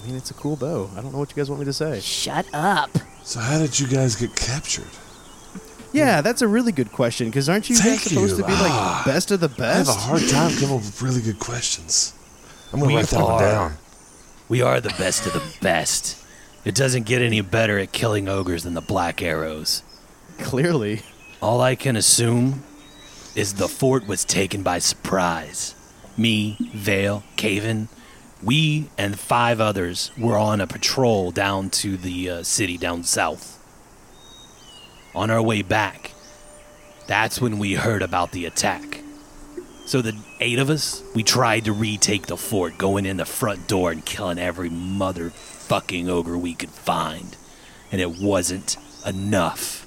[0.06, 0.90] mean, it's a cool bow.
[0.96, 2.00] I don't know what you guys want me to say.
[2.00, 2.90] Shut up.
[3.22, 4.88] So how did you guys get captured?
[5.92, 7.28] Yeah, that's a really good question.
[7.28, 8.42] Because aren't you guys Thank supposed you.
[8.42, 9.02] to be like Ah.
[9.06, 9.88] best of the best?
[9.88, 12.12] I have a hard time coming up with really good questions.
[12.72, 13.74] I'm gonna We write that one down.
[14.48, 16.16] We are the best of the best.
[16.64, 19.82] It doesn't get any better at killing ogres than the Black Arrows.
[20.40, 21.02] Clearly.
[21.44, 22.62] All I can assume
[23.34, 25.74] is the fort was taken by surprise.
[26.16, 27.88] Me, Vale, Kaven,
[28.42, 33.62] we and five others were on a patrol down to the uh, city down south.
[35.14, 36.12] On our way back,
[37.06, 39.02] that's when we heard about the attack.
[39.84, 43.68] So the eight of us, we tried to retake the fort, going in the front
[43.68, 47.36] door and killing every motherfucking ogre we could find.
[47.92, 49.83] And it wasn't enough.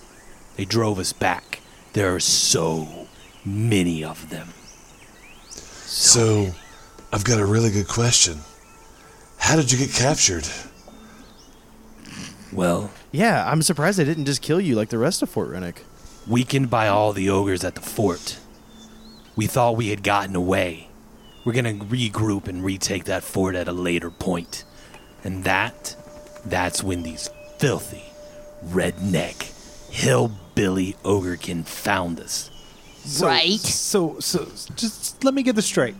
[0.57, 1.61] They drove us back.
[1.93, 3.07] There are so
[3.45, 4.49] many of them.
[5.49, 6.47] So,
[7.13, 8.39] I've got a really good question.
[9.37, 10.47] How did you get captured?
[12.51, 15.77] Well, Yeah, I'm surprised they didn't just kill you like the rest of Fort Rannick.
[16.27, 18.37] weakened by all the ogres at the fort.
[19.37, 20.89] We thought we had gotten away.
[21.45, 24.65] We're gonna regroup and retake that fort at a later point.
[25.23, 25.95] And that,
[26.43, 28.03] that's when these filthy,
[28.65, 29.53] redneck,
[30.57, 32.49] hillbilly ogrekin found us.
[33.03, 33.59] So, Right.
[33.59, 35.95] So, so, just let me get this straight.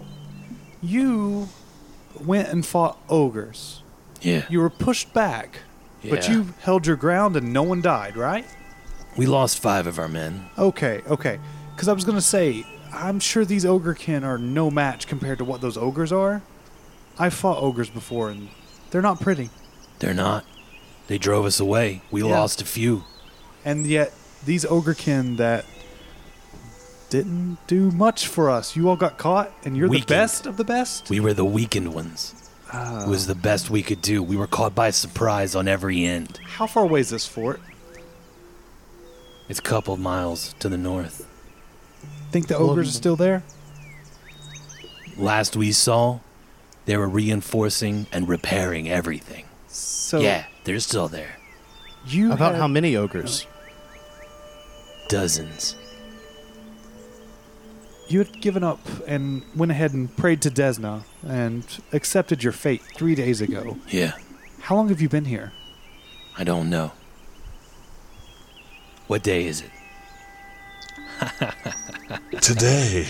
[0.82, 1.48] You
[2.20, 3.82] went and fought ogres.
[4.22, 4.46] Yeah.
[4.50, 5.60] You were pushed back,
[6.02, 6.10] yeah.
[6.10, 8.46] but you held your ground and no one died, right?
[9.16, 10.50] We lost five of our men.
[10.58, 11.40] Okay, okay.
[11.76, 15.46] Because I was going to say, I'm sure these ogrekin are no match compared to
[15.46, 16.42] what those ogres are.
[17.20, 18.50] I've fought ogres before, and
[18.92, 19.50] they're not pretty.
[20.00, 20.46] They're not.
[21.08, 22.02] They drove us away.
[22.12, 22.30] We Yeah.
[22.30, 23.04] lost a few.
[23.66, 24.14] And yet,
[24.48, 25.66] these ogrekin that
[27.10, 28.76] didn't do much for us.
[28.76, 30.08] You all got caught, and you're Weakened.
[30.10, 31.10] the best of the best.
[31.10, 32.34] We were the weakened ones.
[32.74, 33.04] Oh.
[33.04, 34.22] It was the best we could do.
[34.24, 36.40] We were caught by surprise on every end.
[36.44, 37.62] How far away is this fort?
[39.48, 41.26] It's a couple of miles to the north.
[42.32, 43.44] Think the ogres are still there?
[45.18, 46.20] Last we saw,
[46.86, 49.46] they were reinforcing and repairing everything.
[49.68, 51.38] So yeah, they're still there.
[52.06, 53.46] you About had- how many ogres?
[55.08, 55.76] Dozens.
[58.10, 62.82] you had given up and went ahead and prayed to Desna and accepted your fate
[62.96, 63.78] three days ago.
[63.90, 64.14] Yeah,
[64.62, 65.52] How long have you been here?
[66.38, 66.94] I don't know.
[69.08, 69.72] What day is it?
[72.42, 73.08] Today.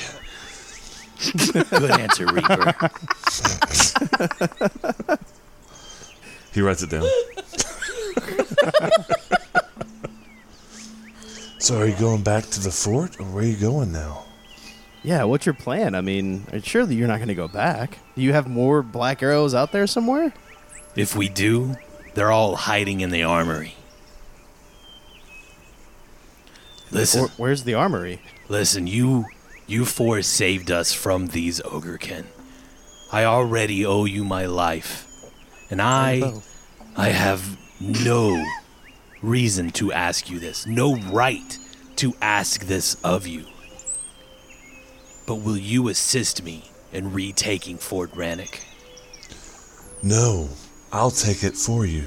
[1.69, 2.73] Good answer, Reaper.
[6.53, 7.07] He writes it down.
[11.67, 14.23] so, are you going back to the fort, or where are you going now?
[15.03, 15.95] Yeah, what's your plan?
[15.95, 17.99] I mean, surely you're not going to go back.
[18.15, 20.33] Do you have more black arrows out there somewhere?
[20.95, 21.75] If we do,
[22.13, 23.75] they're all hiding in the armory.
[26.89, 28.21] Listen, Or where's the armory?
[28.47, 29.25] listen, you
[29.67, 32.25] you four saved us from these ogrekin.
[33.11, 35.05] I already owe you my life.
[35.69, 36.33] And I
[36.95, 38.41] I have no
[39.21, 40.65] reason to ask you this.
[40.65, 41.57] No right
[41.97, 43.45] to ask this of you.
[45.25, 48.61] But will you assist me in retaking Fort Rannick?
[50.01, 50.49] No,
[50.91, 52.05] I'll take it for you.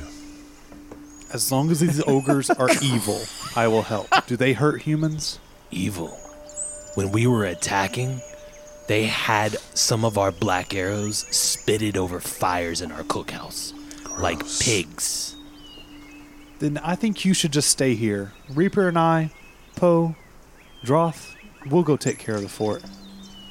[1.33, 3.21] As long as these ogres are evil,
[3.55, 4.09] I will help.
[4.27, 5.39] Do they hurt humans?
[5.71, 6.09] evil.
[6.95, 8.21] When we were attacking,
[8.89, 13.73] they had some of our black arrows spitted over fires in our cookhouse,
[14.19, 15.37] like pigs.
[16.61, 18.33] Then I think you should just stay here.
[18.51, 19.31] Reaper and I,
[19.77, 20.15] Poe,
[20.85, 21.35] Droth,
[21.67, 22.83] we'll go take care of the fort.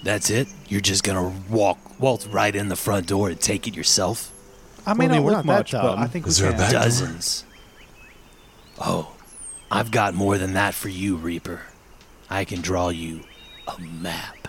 [0.04, 0.48] That's it?
[0.68, 4.32] You're just gonna walk, waltz right in the front door and take it yourself?
[4.86, 5.98] I may Well, I mean, not we're look much, but.
[5.98, 6.72] I think Is we there can.
[6.72, 7.44] Dozens.
[8.80, 9.14] Oh,
[9.72, 11.62] I've got more than that for you, Reaper.
[12.30, 13.22] I can draw you
[13.68, 14.48] a map.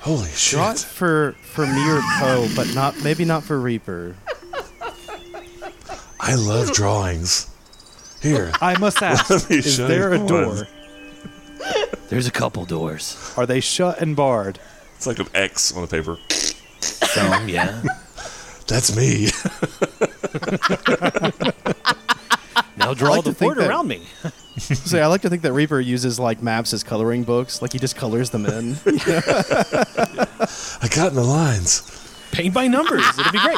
[0.00, 0.58] Holy shit.
[0.58, 4.14] Draw it for for me or Poe, but not maybe not for Reaper.
[6.22, 7.48] I love drawings.
[8.22, 10.46] Here, I must ask, Let me is show there you a door?
[10.48, 10.66] one.
[12.08, 13.32] There's a couple doors.
[13.36, 14.58] Are they shut and barred?
[14.96, 16.18] it's like an X on the paper.
[16.80, 17.82] Some, yeah.
[18.66, 19.28] That's me.
[22.76, 24.02] Now draw like the to think fort that- around me.
[24.58, 27.78] So I like to think that Reaper uses like maps as coloring books, like he
[27.78, 28.72] just colors them in.
[28.84, 31.82] I got in the lines.
[32.32, 33.04] paint by numbers.
[33.18, 33.56] It'll be great.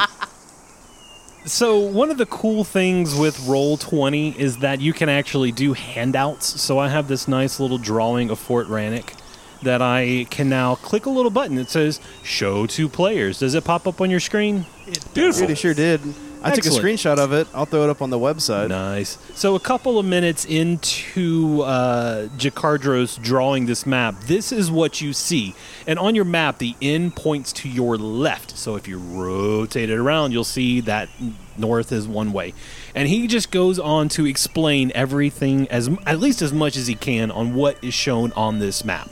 [1.45, 5.73] So one of the cool things with Roll Twenty is that you can actually do
[5.73, 6.61] handouts.
[6.61, 9.13] So I have this nice little drawing of Fort Rannick
[9.61, 13.65] that I can now click a little button that says "Show to players." Does it
[13.65, 14.65] pop up on your screen?
[15.13, 15.41] Beautiful.
[15.41, 16.01] Dude, he sure did.
[16.43, 17.47] I took a screenshot of it.
[17.53, 18.69] I'll throw it up on the website.
[18.69, 19.17] Nice.
[19.33, 25.13] So a couple of minutes into uh, Jakardros drawing this map, this is what you
[25.13, 25.55] see.
[25.87, 28.57] And on your map, the end points to your left.
[28.57, 31.09] So if you rotate it around, you'll see that
[31.57, 32.53] north is one way.
[32.93, 36.95] And he just goes on to explain everything as at least as much as he
[36.95, 39.09] can on what is shown on this map.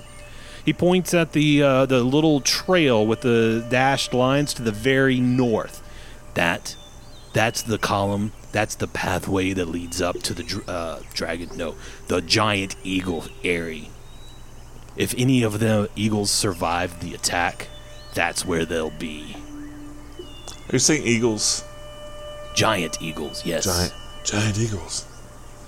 [0.63, 5.20] He points at the uh, the little trail with the dashed lines to the very
[5.20, 5.82] north.
[6.36, 6.76] That
[7.34, 8.34] that's the column.
[8.52, 11.50] That's the pathway that leads up to the uh, dragon.
[11.56, 11.76] No,
[12.08, 13.86] the giant eagle area.
[14.98, 17.70] If any of the eagles survive the attack,
[18.13, 19.36] that's where they'll be.
[20.20, 21.63] Are you saying eagles?
[22.54, 23.65] Giant eagles, yes.
[23.65, 23.94] Giant,
[24.26, 25.06] giant eagles.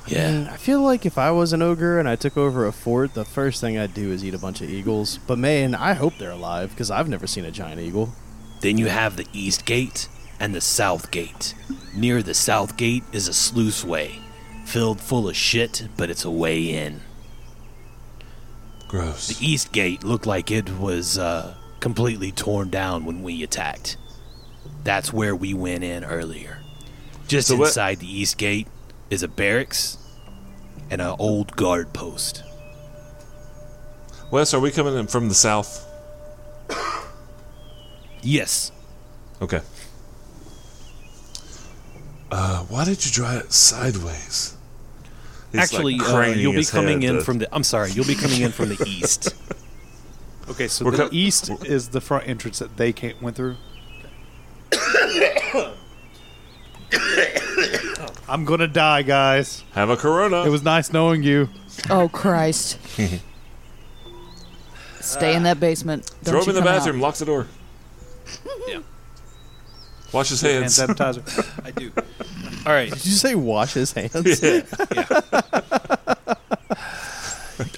[0.08, 0.50] Yeah.
[0.52, 3.24] I feel like if I was an ogre and I took over a fort, the
[3.24, 5.20] first thing I'd do is eat a bunch of eagles.
[5.26, 8.14] But man, I hope they're alive because I've never seen a giant eagle.
[8.60, 11.54] Then you have the east gate and the south gate.
[11.96, 14.20] Near the south gate is a sluice way,
[14.66, 17.02] filled full of shit, but it's a way in.
[18.88, 19.28] Gross.
[19.28, 23.98] The east gate looked like it was uh, completely torn down when we attacked.
[24.84, 26.60] That's where we went in earlier.
[27.28, 28.68] Just So what- inside the east gate
[29.10, 29.98] is a barracks
[30.90, 32.44] and an old guard post.
[34.32, 35.88] Wes, are we coming in from the south?
[38.22, 38.72] Yes,
[39.42, 39.60] Okay.
[42.36, 44.58] Uh, why did you draw it sideways?
[45.52, 47.48] He's, like, actually, uh, you'll be coming in to- from the.
[47.56, 49.36] I'm sorry, you'll be coming in from the east.
[50.50, 53.56] Okay, so We're the co- east is the front entrance that they came, went through.
[58.28, 59.64] I'm gonna die, guys.
[59.74, 60.44] Have a Corona.
[60.44, 61.50] It was nice knowing you.
[61.90, 62.80] Oh Christ!
[65.02, 66.12] Stay in that basement.
[66.24, 66.78] Don't Throw him in the come out.
[66.80, 67.00] bathroom.
[67.02, 67.48] Lock the door.
[70.14, 70.78] Wash his hands.
[70.78, 71.18] Hand hands.
[71.18, 71.62] sanitizer.
[71.66, 71.92] I do.
[72.66, 72.90] All right.
[72.92, 74.42] Did you say wash his hands?
[74.44, 74.62] Yeah.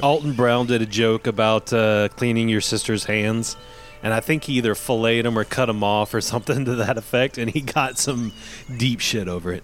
[0.02, 3.56] Alton Brown did a joke about uh, cleaning your sister's hands,
[4.04, 6.98] and I think he either filleted them or cut them off or something to that
[6.98, 8.32] effect, and he got some
[8.78, 9.64] deep shit over it.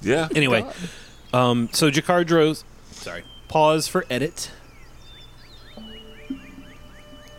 [0.00, 0.28] Yeah.
[0.34, 0.64] Anyway,
[1.32, 4.50] um, so Jakardros, sorry, pause for edit.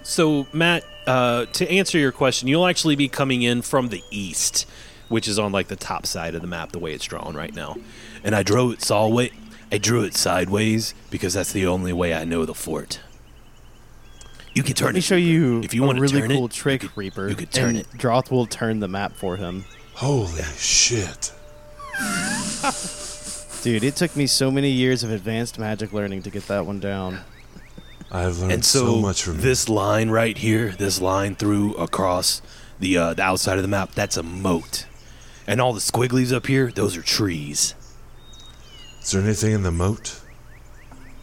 [0.03, 4.67] So Matt, uh, to answer your question, you'll actually be coming in from the east,
[5.09, 7.53] which is on like the top side of the map, the way it's drawn right
[7.53, 7.75] now.
[8.23, 9.31] And I drew it sideways.
[9.71, 13.01] I drew it sideways because that's the only way I know the fort.
[14.55, 15.03] You can turn Let me it.
[15.03, 17.27] show you If you a wanna really turn it, cool you trick, could- Reaper.
[17.29, 17.87] you could turn and it.
[17.95, 19.65] Droth will turn the map for him.
[19.93, 21.31] Holy shit.
[23.61, 26.79] Dude, it took me so many years of advanced magic learning to get that one
[26.79, 27.19] down.
[28.11, 31.75] I have learned and so, so, much from this line right here, this line through
[31.75, 32.41] across
[32.79, 34.85] the uh, the outside of the map, that's a moat,
[35.49, 37.73] and all the squigglies up here, those are trees.
[39.01, 40.21] Is there anything in the moat?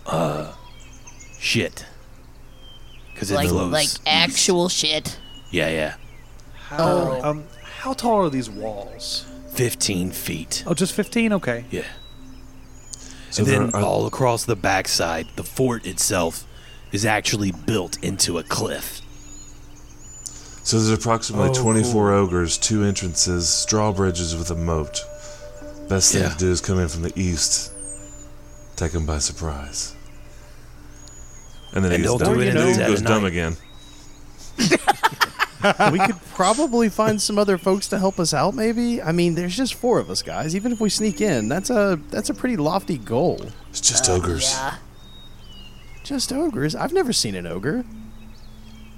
[0.05, 0.53] Uh,
[1.39, 1.87] shit,
[3.13, 3.73] because it Like flows.
[3.73, 5.19] like actual shit.
[5.51, 5.95] yeah, yeah,
[6.73, 7.23] Oh.
[7.23, 7.45] Um,
[7.81, 9.25] how tall are these walls?
[9.53, 10.63] fifteen feet.
[10.67, 11.33] Oh, just 15?
[11.35, 11.65] Okay.
[11.71, 11.85] Yeah,
[13.31, 16.45] So and then are- all across the backside, the fort itself
[16.93, 19.01] is actually built into a cliff.
[20.67, 25.01] So there's approximately Oh, 24 ogres, two entrances, drawbridges with a moat.
[25.89, 26.31] Best thing Yeah.
[26.31, 27.71] to do is come in from the east,
[28.75, 29.95] take them by surprise.
[31.73, 33.29] And then And he gets dumb, do it in and then he goes dumb night.
[33.29, 33.57] again.
[35.93, 39.57] we could probably find some other folks to help us out maybe i mean there's
[39.57, 42.57] just four of us guys even if we sneak in that's a that's a pretty
[42.57, 43.39] lofty goal
[43.71, 44.53] It's just oh, ogres.
[44.53, 44.77] Yeah.
[46.05, 47.85] just ogres i've never seen an ogre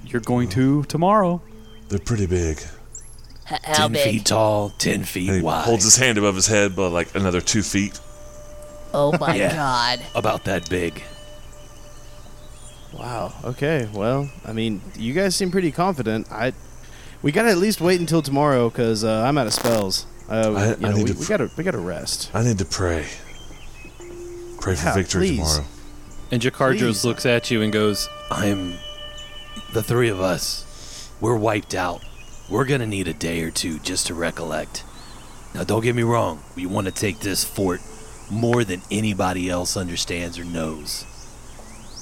[0.04, 1.42] You're going to tomorrow.
[1.88, 2.58] They're pretty big.
[3.50, 4.04] H- how ten big?
[4.04, 5.64] feet tall, ten feet And he wide.
[5.64, 7.98] holds his hand above his head but like another two feet.
[8.92, 9.54] Oh my Yeah.
[9.54, 10.00] god.
[10.14, 11.02] about that big.
[12.94, 16.52] wow okay well i mean you guys seem pretty confident i
[17.20, 20.68] we gotta at least wait until tomorrow because uh, i'm out of spells uh, I-
[20.70, 23.06] you know, need we, to we gotta we gotta rest I need to pray.
[24.60, 25.36] Pray for victory please.
[25.38, 25.64] tomorrow.
[26.32, 28.74] And Jakardros looks at you and goes, I'm.
[29.72, 30.66] The three of us,
[31.20, 32.02] we're wiped out.
[32.48, 34.84] We're gonna need a day or two just to recollect.
[35.54, 37.80] Now, don't get me wrong, we want to take this fort
[38.30, 41.04] more than anybody else understands or knows.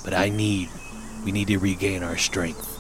[0.05, 0.69] But I need.
[1.25, 2.73] We need to regain our strength.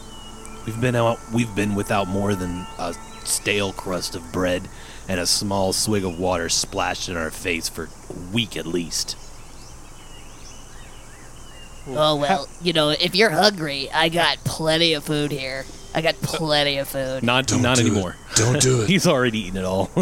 [0.66, 1.18] We've been out.
[1.32, 2.94] We've been without more than a
[3.24, 4.68] stale crust of bread
[5.08, 9.16] and a small swig of water splashed in our face for a week at least.
[11.88, 15.64] Oh well, you know, if you're hungry, I got plenty of food here.
[15.94, 17.22] I got plenty of food.
[17.22, 18.16] Not Don't not do anymore.
[18.32, 18.36] It.
[18.36, 18.88] Don't do it.
[18.88, 19.90] He's already eaten it all.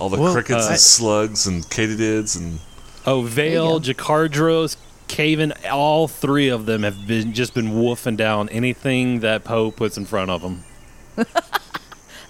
[0.00, 2.60] All the Well, crickets uh, and slugs and katydids and
[3.04, 4.76] oh, Vale, Jakardros, you Jakardros,
[5.08, 9.98] Kaven, all three of them have been just been wolfing down anything that Poe puts
[9.98, 10.64] in front of them.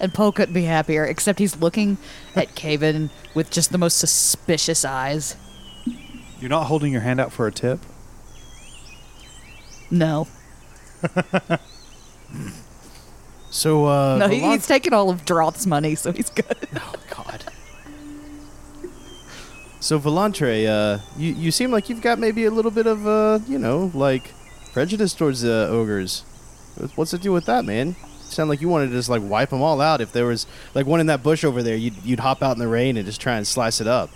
[0.00, 1.98] And Poe couldn't be happier, except he's looking
[2.34, 5.36] at Kaven with just the most suspicious eyes.
[6.40, 7.80] You're not holding your hand out for a tip?
[9.90, 10.26] No.
[13.50, 16.68] so uh no, he, he's taking all of Droth's money, so he's good.
[16.76, 17.44] Oh God.
[19.80, 23.40] So Volantre, uh, you you seem like you've got maybe a little bit of uh,
[23.48, 24.32] you know, like
[24.72, 26.24] prejudice towards uh, ogres.
[26.94, 27.96] What's the deal with that, man?
[28.22, 30.00] Sound like you wanted to just like wipe them all out.
[30.00, 32.58] If there was like one in that bush over there, you'd you'd hop out in
[32.60, 34.10] the rain and just try and slice it up.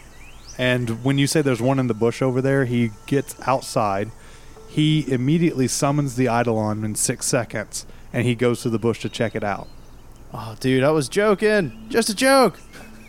[0.58, 4.12] And when you say there's one in the bush over there, he gets outside.
[4.74, 9.08] He immediately summons the Eidolon in six seconds, and he goes to the bush to
[9.08, 9.68] check it out.
[10.32, 11.86] Oh, dude, I was joking.
[11.90, 12.58] Just a joke.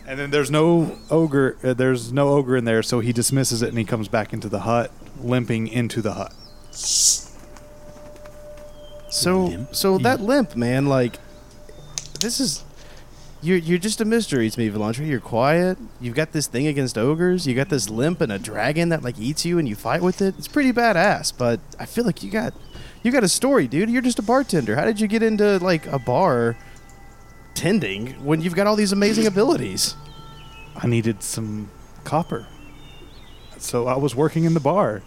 [0.06, 1.56] And then there's no ogre.
[1.64, 4.48] Uh, there's no ogre in there, so he dismisses it and he comes back into
[4.48, 6.32] the hut, limping into the hut.
[9.10, 9.74] So Limp?
[9.74, 11.18] so that limp, man, like
[12.20, 12.62] this is
[13.42, 15.06] you're you're just a mystery to me, Volantre.
[15.06, 15.78] You're quiet.
[16.00, 17.46] You've got this thing against ogres.
[17.46, 20.20] You got this limp and a dragon that like eats you and you fight with
[20.22, 20.34] it.
[20.38, 22.54] It's pretty badass, but I feel like you got
[23.02, 23.90] you got a story, dude.
[23.90, 24.74] You're just a bartender.
[24.76, 26.56] How did you get into like a bar
[27.54, 29.94] tending when you've got all these amazing abilities?
[30.76, 31.70] I needed some
[32.04, 32.46] copper,
[33.58, 35.02] so I was working in the bar.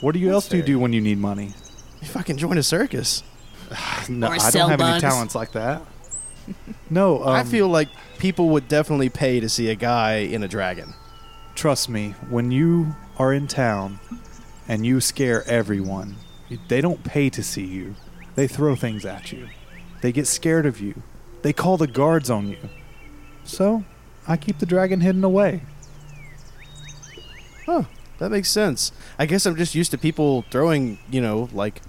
[0.00, 0.66] What do you That's else do you fair.
[0.68, 1.52] do when you need money?
[2.00, 3.22] You fucking join a circus.
[4.08, 5.02] No, Or I sell don't have buns.
[5.04, 5.82] any talents like that.
[6.88, 7.88] No, um, I feel like
[8.18, 10.94] people would definitely pay to see a guy in a dragon.
[11.54, 14.00] Trust me, when you are in town
[14.66, 16.16] and you scare everyone,
[16.68, 17.94] they don't pay to see you.
[18.34, 19.48] They throw things at you.
[20.00, 21.02] They get scared of you.
[21.42, 22.58] they call the guards on you.
[23.44, 23.84] So,
[24.28, 25.62] I keep the dragon hidden away.
[27.66, 27.84] Huh.
[28.18, 28.92] That makes sense.
[29.18, 31.80] I guess I'm just used to people throwing, you know, like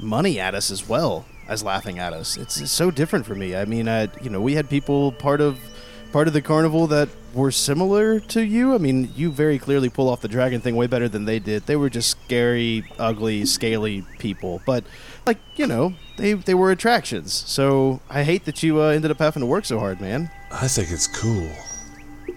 [0.00, 2.36] money at us as well as laughing at us.
[2.36, 3.54] It's, it's so different for me.
[3.56, 5.58] I mean, I, you know, we had people part of
[6.12, 8.74] part of the carnival that were similar to you.
[8.74, 11.66] I mean, you very clearly pull off the dragon thing way better than they did.
[11.66, 14.60] They were just scary, ugly, scaly people.
[14.66, 14.84] But
[15.26, 17.32] like, you know, they they were attractions.
[17.32, 20.30] So I hate that you uh, ended up having to work so hard, man.
[20.50, 21.50] I think it's cool.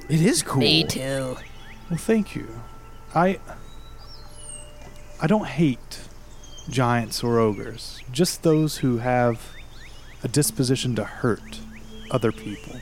[0.09, 0.61] It is cool.
[0.61, 1.37] Me too.
[1.89, 2.47] Well, thank you.
[3.13, 3.39] I
[5.21, 6.04] I don't hate
[6.69, 9.55] giants or ogres, just those who have
[10.23, 11.59] a disposition to hurt
[12.11, 12.79] other people.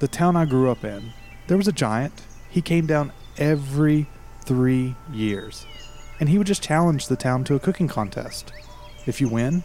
[0.00, 1.12] The town I grew up in,
[1.46, 2.22] there was a giant.
[2.50, 4.06] He came down every
[4.44, 5.66] 3 years,
[6.18, 8.52] and he would just challenge the town to a cooking contest.
[9.06, 9.64] If you win,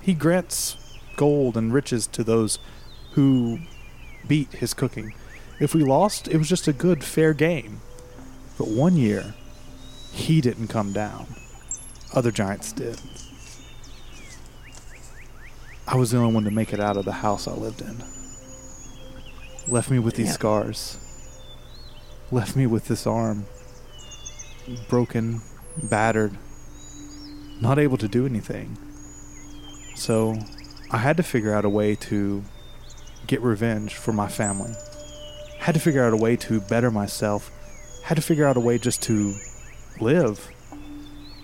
[0.00, 0.76] he grants
[1.16, 2.58] gold and riches to those
[3.12, 3.58] who
[4.26, 5.14] beat his cooking.
[5.60, 7.80] If we lost, it was just a good, fair game.
[8.58, 9.34] But one year,
[10.12, 11.26] he didn't come down.
[12.14, 13.00] Other giants did.
[15.88, 18.02] I was the only one to make it out of the house I lived in.
[19.68, 20.98] Left me with these scars.
[22.30, 23.46] Left me with this arm.
[24.88, 25.42] Broken,
[25.84, 26.36] battered,
[27.60, 28.76] not able to do anything.
[29.94, 30.36] So,
[30.90, 32.42] I had to figure out a way to
[33.26, 34.72] get revenge for my family.
[35.58, 37.50] Had to figure out a way to better myself.
[38.04, 39.34] Had to figure out a way just to
[40.00, 40.48] live.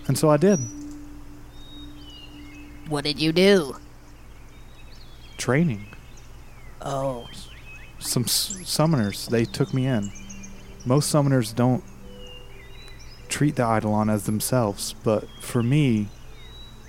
[0.07, 0.59] And so I did.
[2.89, 3.77] What did you do?
[5.37, 5.87] Training.
[6.81, 7.27] Oh,
[7.99, 10.11] Some s- summoners, they took me in.
[10.85, 11.83] Most summoners don't
[13.29, 16.09] treat the Eidolon as themselves, but for me,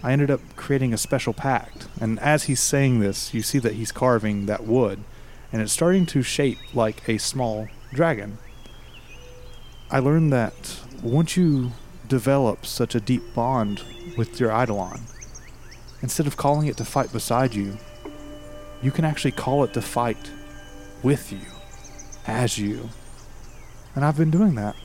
[0.02, 1.86] I ended up creating a special pact.
[2.00, 5.04] And as he's saying this, you see that he's carving that wood,
[5.52, 8.38] and it's starting to shape like a small dragon.
[9.90, 11.70] I learned that once you
[12.08, 13.82] develop such a deep bond
[14.16, 15.00] with your Eidolon,
[16.02, 17.78] instead of calling it to fight beside you,
[18.82, 20.30] you can actually call it to fight
[21.02, 21.40] with you,
[22.26, 22.90] as you.
[23.94, 24.76] And I've been doing that.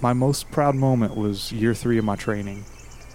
[0.00, 2.64] My most proud moment was year three of my training.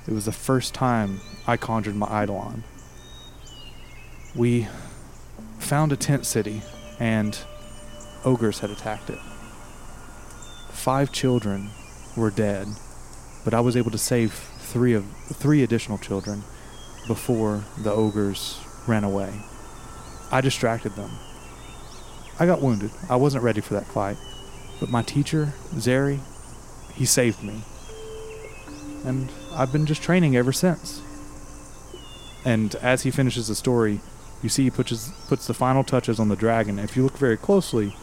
[0.07, 2.63] It was the first time I conjured my Eidolon.
[4.35, 4.67] We
[5.59, 6.61] found a tent city,
[6.99, 7.37] and
[8.23, 9.19] ogres had attacked it.
[10.69, 11.71] Five children
[12.17, 12.67] were dead,
[13.45, 16.43] but I was able to save three of three additional children
[17.07, 19.41] before the ogres ran away.
[20.31, 21.11] I distracted them.
[22.39, 22.91] I got wounded.
[23.09, 24.17] I wasn't ready for that fight.
[24.79, 26.19] But my teacher, Zeri,
[26.93, 27.61] he saved me.
[29.05, 31.01] And I've been just training ever since.
[32.45, 34.01] And as he finishes the story,
[34.43, 36.77] you see he puts, puts the final touches on the dragon.
[36.77, 37.95] If you look very closely,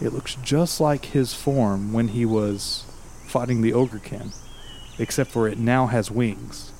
[0.00, 2.84] it looks just like his form when he was
[3.32, 4.34] fighting the Ogrekin,
[4.98, 6.70] except for it now has wings.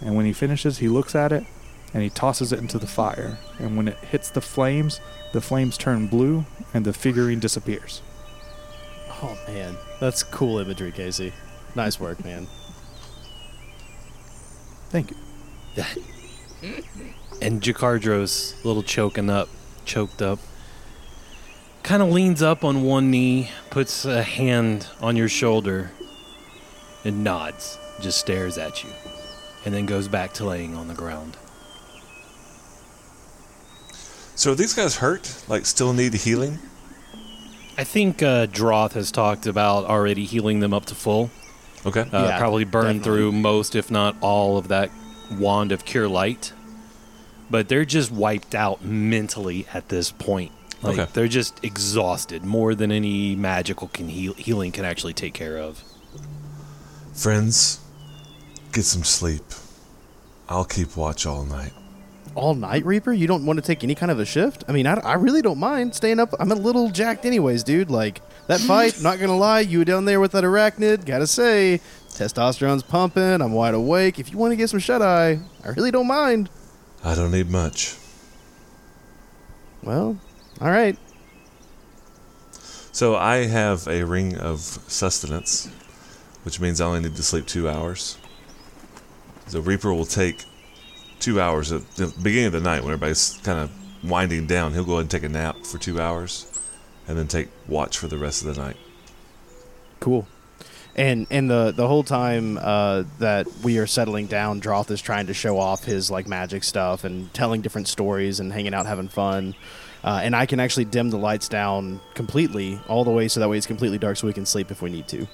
[0.00, 1.44] And when he finishes, he looks at it
[1.92, 3.38] and he tosses it into the fire.
[3.58, 5.02] And when it hits the flames,
[5.34, 8.00] the flames turn blue and the figurine disappears.
[9.22, 11.34] Oh man, that's cool imagery, Casey.
[11.76, 12.46] Nice work, man.
[14.88, 15.84] Thank you.
[17.40, 19.48] And Jakardros, a little choking up,
[19.84, 20.38] choked up,
[21.82, 25.90] kind of leans up on one knee, puts a hand on your shoulder,
[27.04, 28.90] and nods, just stares at you,
[29.64, 31.36] and then goes back to laying on the ground.
[34.34, 35.44] So are these guys hurt?
[35.48, 36.58] Like, still need healing?
[37.76, 41.30] I think uh, Droth has talked about already healing them up to full.
[41.84, 42.00] Okay.
[42.02, 43.20] Uh, Yeah, probably burned definitely.
[43.20, 44.90] through most, if not all, of that
[45.32, 46.52] wand of cure light.
[47.50, 50.52] But they're just wiped out mentally at this point.
[50.82, 51.10] Like Okay.
[51.12, 55.82] they're just exhausted more than any magical can heal- healing can actually take care of.
[57.14, 57.78] Friends,
[58.72, 59.42] get some sleep.
[60.48, 61.72] I'll keep watch all night.
[62.34, 63.12] All night Reaper?
[63.12, 64.64] You don't want to take any kind of a shift?
[64.66, 66.32] I mean, I, I really don't mind staying up.
[66.40, 67.90] I'm a little jacked, anyways, dude.
[67.90, 72.82] Like, that fight, not gonna lie, you down there with that arachnid, gotta say, testosterone's
[72.82, 74.18] pumping, I'm wide awake.
[74.18, 76.48] If you want to get some shut eye, I really don't mind.
[77.04, 77.96] I don't need much.
[79.82, 80.16] Well,
[80.62, 80.96] alright.
[82.92, 85.68] So I have a ring of sustenance,
[86.44, 88.18] which means I only need to sleep two hours.
[89.50, 90.44] The Reaper will take
[91.18, 93.70] two hours at the beginning of the night when everybody's kind of
[94.04, 94.72] winding down.
[94.72, 96.46] He'll go ahead and take a nap for two hours,
[97.08, 98.76] and then take watch for the rest of the night.
[100.00, 100.26] Cool.
[100.94, 105.26] And and the the whole time uh, that we are settling down, Droth is trying
[105.28, 109.08] to show off his like magic stuff and telling different stories and hanging out, having
[109.08, 109.54] fun.
[110.04, 113.48] Uh, and I can actually dim the lights down completely, all the way, so that
[113.48, 115.28] way it's completely dark, so we can sleep if we need to.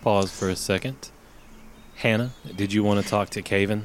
[0.00, 1.10] Pause for a second.
[1.96, 3.82] Hannah, did you want to talk to Kaven?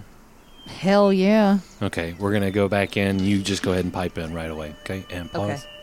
[0.65, 1.59] Hell yeah.
[1.81, 3.19] Okay, we're gonna go back in.
[3.19, 4.73] You just go ahead and pipe in right away.
[4.81, 5.63] Okay, and pause.
[5.63, 5.80] Okay.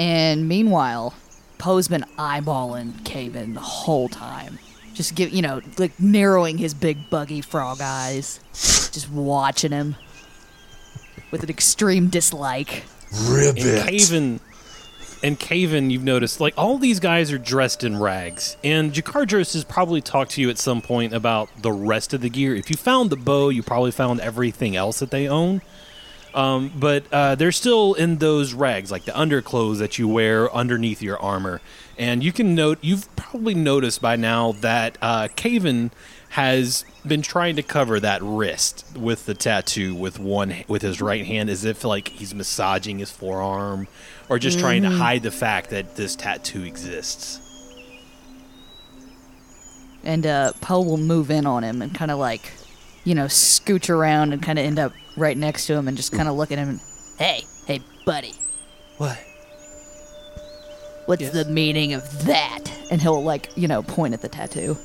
[0.00, 1.12] And meanwhile,
[1.58, 4.58] Poe's been eyeballing Kaven the whole time.
[4.94, 8.40] Just give you know, like narrowing his big buggy frog eyes.
[8.54, 9.96] just watching him.
[11.30, 12.84] With an extreme dislike.
[13.28, 14.40] Rip And Kaven,
[15.22, 19.64] and Kaven, you've noticed, like all these guys are dressed in rags, and Jakardros has
[19.64, 22.54] probably talked to you at some point about the rest of the gear.
[22.54, 25.60] If you found the bow, you probably found everything else that they own.
[26.32, 31.02] Um, but uh, they're still in those rags, like the underclothes that you wear underneath
[31.02, 31.60] your armor.
[31.98, 35.90] And you can note, you've probably noticed by now that uh, Kaven
[36.30, 41.26] has been trying to cover that wrist with the tattoo with one with his right
[41.26, 43.88] hand, as if like he's massaging his forearm,
[44.28, 47.40] or just trying to hide the fact that this tattoo exists.
[50.04, 52.52] And uh, Poe will move in on him and kind of like,
[53.04, 56.12] you know, scooch around and kind of end up right next to him and just
[56.12, 56.68] kind of look at him.
[56.68, 56.80] And,
[57.18, 58.32] Hey, hey, buddy.
[58.98, 59.18] What?
[61.06, 61.32] What's Yes.
[61.32, 62.58] the meaning of that?
[62.90, 64.76] and he'll like, you know, point at the tattoo.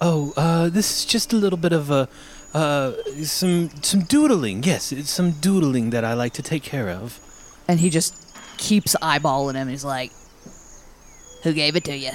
[0.00, 2.08] Oh, uh, this is just a little bit of a,
[2.54, 2.92] uh,
[3.24, 4.62] some some doodling.
[4.62, 7.20] Yes, it's some doodling that I like to take care of.
[7.68, 8.14] And he just
[8.56, 9.68] keeps eyeballing him.
[9.68, 10.12] He's like,
[11.42, 12.12] Who gave it to you?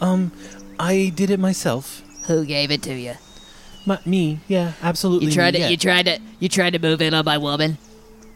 [0.00, 0.32] Um,
[0.78, 2.00] I did it myself.
[2.26, 3.12] Who gave it to you?
[3.90, 5.26] My, me, yeah, absolutely.
[5.26, 5.68] You tried me, to, yeah.
[5.70, 7.76] you tried to, you tried to move in on my woman.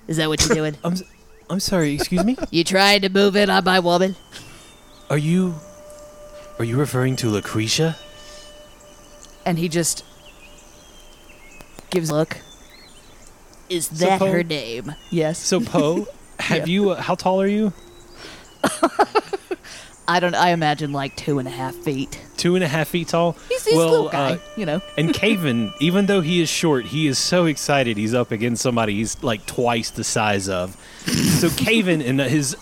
[0.08, 0.76] Is that what you're doing?
[0.82, 0.96] I'm,
[1.48, 1.94] I'm sorry.
[1.94, 2.36] Excuse me.
[2.50, 4.16] you tried to move in on my woman?
[5.08, 5.54] Are you,
[6.58, 7.96] are you referring to Lucrecia?
[9.46, 10.04] And he just
[11.90, 12.38] gives a look.
[13.68, 14.92] Is So that Poe- her name?
[15.12, 15.38] Yes.
[15.38, 16.08] So Poe,
[16.40, 16.90] have you?
[16.90, 17.72] Uh, how tall are you?
[20.06, 20.34] I don't.
[20.34, 22.20] I imagine like two and a half feet.
[22.36, 23.36] Two and a half feet tall.
[23.48, 24.82] He's, he's well, a little guy, uh, you know.
[24.98, 28.94] And Kaven, even though he is short, he is so excited he's up against somebody
[28.94, 30.76] he's like twice the size of.
[31.06, 32.56] So Kaven and his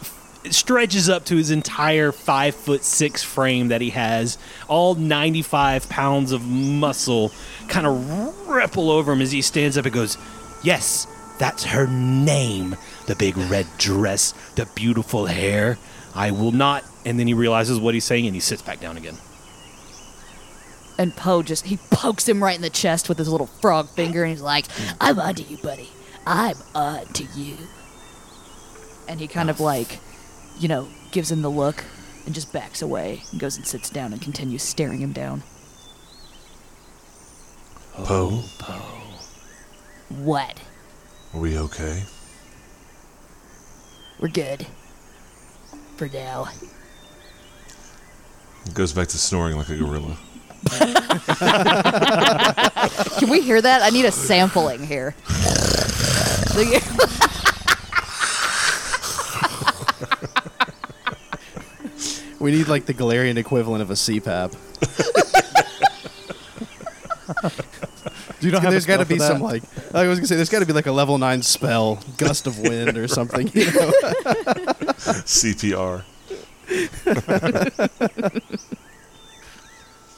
[0.50, 4.38] stretches up to his entire five foot six frame that he has,
[4.68, 7.32] all ninety five pounds of muscle,
[7.68, 10.16] kind of ripple over him as he stands up and goes,
[10.62, 12.76] "Yes, that's her name.
[13.06, 15.76] The big red dress, the beautiful hair.
[16.14, 18.96] I will not." And then he realizes what he's saying and he sits back down
[18.96, 19.16] again.
[20.98, 24.22] And Poe just he pokes him right in the chest with his little frog finger,
[24.22, 24.66] and he's like,
[25.00, 25.88] I'm onto you, buddy.
[26.26, 27.56] I'm onto you.
[29.08, 29.64] and he kind of oh.
[29.64, 29.98] like,
[30.58, 31.84] you know, gives him the look
[32.24, 35.42] and just backs away and goes and sits down and continues staring him down.
[37.98, 38.72] Oh, Poe,
[40.08, 40.60] What?
[41.34, 42.04] are we okay?
[44.20, 44.66] We're good.
[46.02, 46.48] For now.
[48.74, 50.16] Goes back to snoring like a gorilla.
[53.20, 53.82] Can we hear that?
[53.82, 55.14] I need a sampling here.
[62.40, 64.56] We need like the Golarion equivalent of a CPAP.
[68.40, 69.62] Do you not have there's got to be some like
[69.94, 72.58] I was gonna say there's got to be like a level nine spell, gust of
[72.58, 73.48] wind or something.
[73.54, 73.92] You know?
[75.26, 76.04] CPR.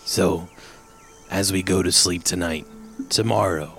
[0.06, 0.48] So,
[1.30, 2.66] as we go to sleep tonight,
[3.08, 3.78] tomorrow,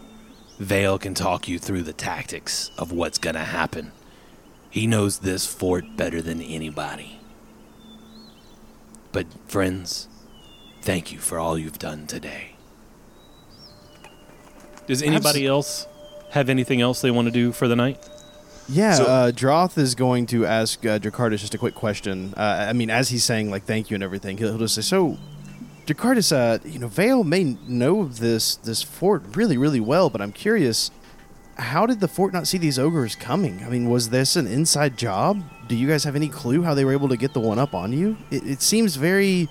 [0.60, 3.92] Vale can talk you through the tactics of what's gonna happen.
[4.72, 7.20] He knows this fort better than anybody.
[9.12, 10.08] But, friends,
[10.82, 12.56] thank you for all you've done today.
[14.88, 15.86] Does anybody else
[16.32, 18.04] have anything else they want to do for the night?
[18.68, 22.34] Yeah, So- uh, Droth is going to ask uh, Dracartus just a quick question.
[22.36, 24.82] Uh, I mean, as he's saying like thank you and everything, he'll, he'll just say,
[24.82, 25.18] "So,
[25.86, 30.32] Dracartus, uh, you know, Vale may know this this fort really, really well, but I'm
[30.32, 30.90] curious,
[31.58, 33.64] how did the fort not see these ogres coming?
[33.64, 35.44] I mean, was this an inside job?
[35.68, 37.74] Do you guys have any clue how they were able to get the one up
[37.76, 38.18] on you?
[38.32, 39.48] It, it seems very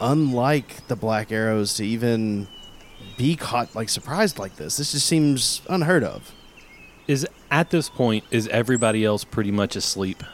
[0.00, 2.48] unlike the Black Arrows to even
[3.16, 4.76] be caught like surprised like this.
[4.76, 6.32] This just seems unheard of."
[7.08, 10.24] Is at this point is everybody else pretty much asleep?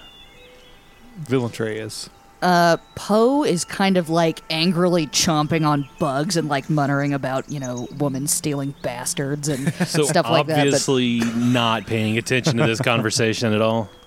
[1.22, 2.08] Villantray is.
[2.40, 7.58] Uh, Poe is kind of like angrily chomping on bugs and like muttering about, you
[7.58, 10.54] know, woman stealing bastards and So stuff like that.
[10.54, 13.90] But obviously not paying attention to this conversation at all.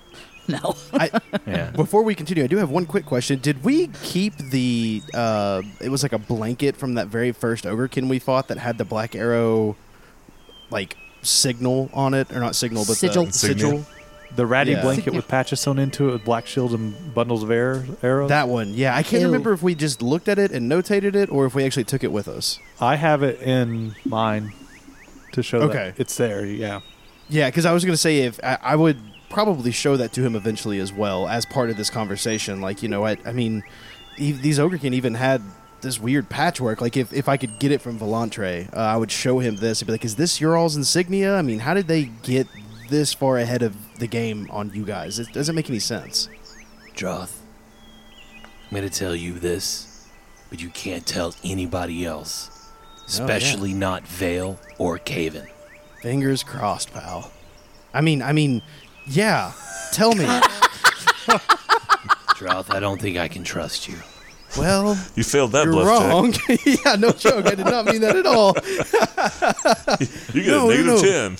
[0.48, 0.74] No.
[0.92, 1.08] I,
[1.46, 1.70] Yeah.
[1.70, 3.38] before we continue, I do have one quick question.
[3.38, 5.00] Did we keep the?
[5.14, 8.76] Uh, it was like a blanket from that very first ogrekin we fought that had
[8.76, 9.76] the black arrow,
[10.68, 13.26] like signal on it, or not signal, but Sigil.
[13.26, 13.84] the sigil.
[14.34, 14.80] The ratty Yeah.
[14.82, 18.30] blanket with patches sewn into it with black shields and bundles of air, arrows.
[18.30, 18.96] That one, yeah.
[18.96, 19.26] I can't Ew.
[19.26, 22.02] remember if we just looked at it and notated it, or if we actually took
[22.02, 22.58] it with us.
[22.80, 24.52] I have it in mine
[25.32, 25.92] to show Okay.
[25.94, 26.46] that it's there.
[26.46, 26.80] Yeah.
[27.28, 28.96] Yeah, because I was going to say if I, I would
[29.28, 32.60] probably show that to him eventually as well as part of this conversation.
[32.62, 33.62] Like, you know, I, I mean,
[34.16, 35.42] e- these ogrekin even had
[35.82, 36.80] this weird patchwork.
[36.80, 39.80] Like, if, if I could get it from Volantre, uh, I would show him this
[39.80, 41.36] and be like, "Is this your all's insignia?
[41.36, 42.46] I mean, how did they get
[42.88, 45.18] this far ahead of the game on you guys?
[45.18, 46.28] It doesn't make any sense."
[46.94, 47.42] Droth,
[48.44, 50.08] I'm going to tell you this,
[50.50, 52.70] but you can't tell anybody else,
[53.06, 55.48] especially not Vale or Kaven.
[56.02, 57.30] Fingers crossed, pal.
[57.94, 58.62] I mean, I mean,
[59.06, 59.52] yeah.
[59.92, 60.24] Tell me.
[62.36, 63.96] Droth, I don't think I can trust you.
[64.58, 66.34] Well, You failed that you're bluff wrong.
[66.64, 67.46] yeah, no joke.
[67.46, 68.54] I did not mean that at all.
[70.34, 71.02] You get No, a negative no.
[71.02, 71.36] ten.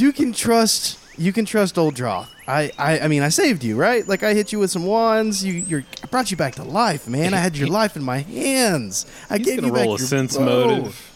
[0.00, 2.26] you can trust you can trust old draw.
[2.46, 4.06] I, I I mean I saved you, right?
[4.06, 5.44] Like I hit you with some wands.
[5.44, 7.32] You you're I brought you back to life, man.
[7.34, 9.06] I had your life in my hands.
[9.30, 10.44] I He's gave gonna you back roll a your sense bow.
[10.44, 11.12] motive.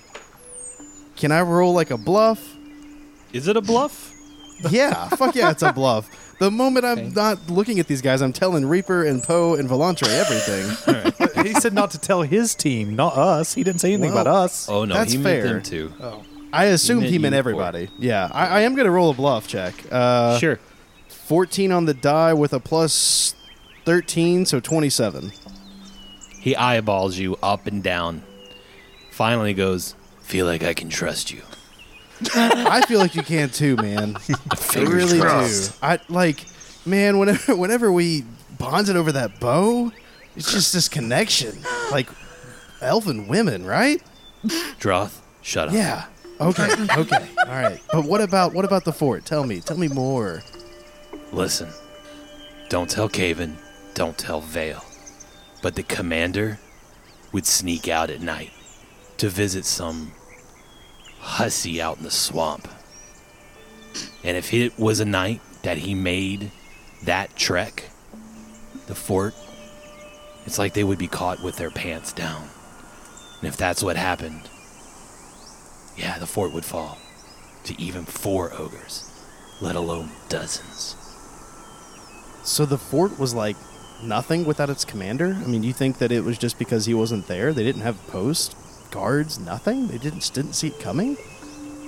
[1.17, 2.57] Can I roll like a bluff?
[3.33, 4.13] Is it a bluff?
[4.71, 6.09] Yeah, fuck yeah, it's a bluff.
[6.41, 10.09] The moment I'm not looking at these guys, I'm telling Reaper and Poe and Volantre
[10.09, 11.45] everything.
[11.45, 13.53] he said not to tell his team, not us.
[13.53, 14.67] He didn't say anything Well, about us.
[14.67, 15.45] Oh, no, That's he fair.
[15.45, 15.93] meant them too.
[16.51, 17.91] I assumed meant he meant you everybody.
[17.99, 19.75] Yeah, I, I am gonna roll a bluff check.
[19.93, 20.59] Uh, sure.
[21.09, 23.35] 14 on the die with a plus
[23.85, 25.33] 13, so 27.
[26.41, 28.23] He eyeballs you up and down.
[29.11, 31.43] Finally goes, feel like I can trust you.
[32.35, 34.17] I feel like you can too, man.
[34.75, 35.73] I really crossed.
[35.81, 35.87] do.
[35.87, 36.45] I like,
[36.85, 37.19] man.
[37.19, 38.25] Whenever whenever we
[38.59, 39.93] bonded over that bow,
[40.37, 41.59] it's just this connection,
[41.91, 42.09] like
[42.81, 44.03] elven women, right?
[44.79, 45.75] Droth, shut up.
[45.75, 46.07] Yeah.
[46.41, 46.69] Okay.
[46.97, 47.29] Okay.
[47.47, 47.81] All right.
[47.93, 49.25] But what about what about the fort?
[49.25, 49.61] Tell me.
[49.61, 50.43] Tell me more.
[51.33, 51.69] Listen,
[52.69, 53.57] don't tell Kaven,
[53.95, 54.85] don't tell Vale.
[55.63, 56.59] But the commander
[57.33, 58.51] would sneak out at night
[59.19, 60.13] to visit some
[61.21, 62.69] hussy out in the swamp.
[64.25, 66.51] And if it was a night that he made
[67.05, 67.91] that trek,
[68.87, 69.35] the fort,
[70.47, 72.49] it's like they would be caught with their pants down.
[73.41, 74.49] And if that's what happened,
[75.97, 76.99] yeah, the fort would fall
[77.65, 79.11] to even four ogres,
[79.61, 80.97] let alone dozens.
[82.43, 83.57] So the fort was like
[84.03, 85.37] nothing without its commander.
[85.43, 87.53] I mean, you think that it was just because he wasn't there?
[87.53, 88.57] They didn't have a post
[88.91, 89.89] guards, nothing.
[89.89, 91.17] They didn't didn't see it coming.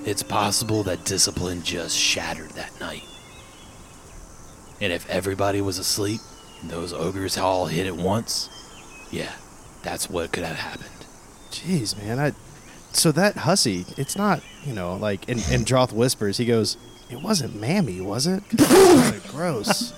[0.04, 3.04] It's possible that discipline just shattered that night.
[4.80, 6.20] And if everybody was asleep
[6.60, 8.48] and those ogres all hit at once,
[9.12, 9.32] yeah,
[9.82, 11.06] that's what could have happened.
[11.50, 12.18] Jeez, man.
[12.18, 12.32] I
[12.92, 16.76] so that hussy, it's not, you know, like and, and Droth whispers, he goes,
[17.10, 18.42] It wasn't Mammy, was it?
[19.28, 19.92] gross.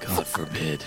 [0.00, 0.84] God forbid.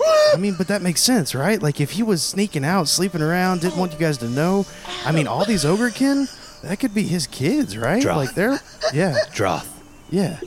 [0.00, 1.62] I mean, but that makes sense, right?
[1.62, 4.66] Like if he was sneaking out, sleeping around, didn't want you guys to know.
[5.04, 6.28] I mean, all these ogrekin,
[6.62, 8.02] that could be his kids, right?
[8.02, 8.16] Droth.
[8.16, 8.58] Like they're
[8.92, 10.40] yeah, Droth, yeah,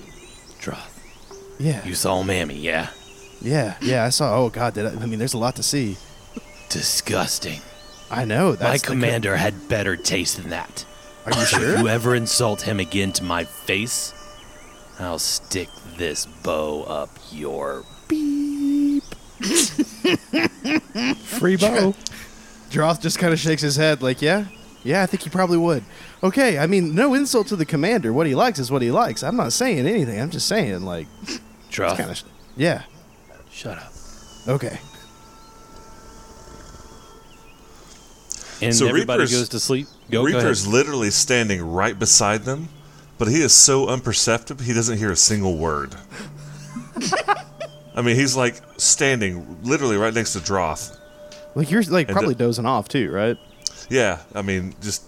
[0.60, 1.84] Droth, yeah.
[1.86, 2.90] you saw Mammy, yeah?
[3.42, 5.96] Yeah, yeah, I saw oh god, did I, I mean there's a lot to see.
[6.70, 7.62] Disgusting.
[8.12, 8.50] I know.
[8.52, 10.86] My That's the- commander had better taste than that.
[11.26, 11.78] Are you If sure?
[11.80, 14.14] you ever insult him again to my face,
[15.00, 17.84] I'll stick this bow up your
[21.40, 21.94] Free bow.
[22.70, 24.46] Droth just kind of shakes his head, like, yeah,
[24.84, 25.84] yeah, I think he probably would.
[26.24, 28.14] Okay, I mean, no insult to the commander.
[28.14, 29.24] What he likes is what he likes.
[29.24, 30.20] I'm not saying anything.
[30.20, 31.08] I'm just saying, like,
[31.72, 31.98] Droth.
[31.98, 32.22] kind of,
[32.56, 32.84] yeah,
[33.52, 33.92] Shut up.
[34.48, 34.80] okay.
[38.62, 39.88] And So everybody Reaper's- goes to sleep.
[40.12, 40.74] Go, go Reaper's ahead.
[40.74, 42.68] literally standing right beside them,
[43.18, 45.96] but he is so unperceptive he doesn't hear a single word.
[48.00, 50.98] I mean, he's like standing literally right next to Droth.
[51.54, 53.38] Like you're like probably the- dozing off too, right?
[53.90, 55.04] Yeah, I mean, just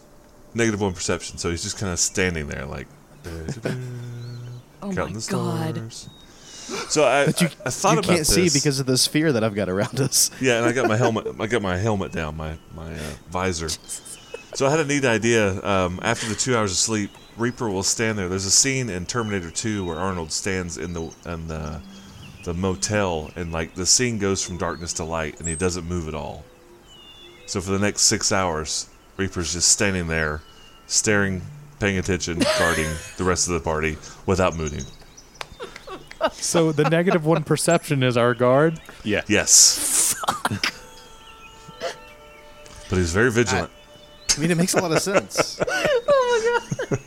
[0.54, 1.38] negative one perception.
[1.38, 2.88] So he's just kind of standing there, like
[3.26, 5.76] Oh my counting the god.
[5.76, 6.10] stars.
[6.89, 9.32] So I, But you, I, I thought you about can't see because of the sphere
[9.34, 10.32] that I've got around us.
[10.42, 11.28] Yeah, and I got my helmet.
[11.39, 13.70] I got my helmet down, my my uh, visor.
[14.54, 15.64] So I had a neat idea.
[15.64, 18.28] Um, after the two hours of sleep, Reaper will stand there.
[18.28, 21.82] There's a scene in Terminator 2 where Arnold stands in the in the
[22.44, 26.08] the motel, and like the scene goes from darkness to light, and he doesn't move
[26.08, 26.44] at all.
[27.46, 30.42] So for the next six hours, Reaper's just standing there,
[30.88, 31.42] staring,
[31.80, 34.84] paying attention, guarding the rest of the party without moving.
[36.32, 38.80] So the negative one perception is our guard.
[39.04, 39.22] Yeah.
[39.28, 40.14] Yes.
[40.14, 40.74] Fuck.
[42.89, 43.72] but he's very vigilant.
[44.36, 45.60] I mean, it makes a lot of sense.
[46.14, 46.98] Oh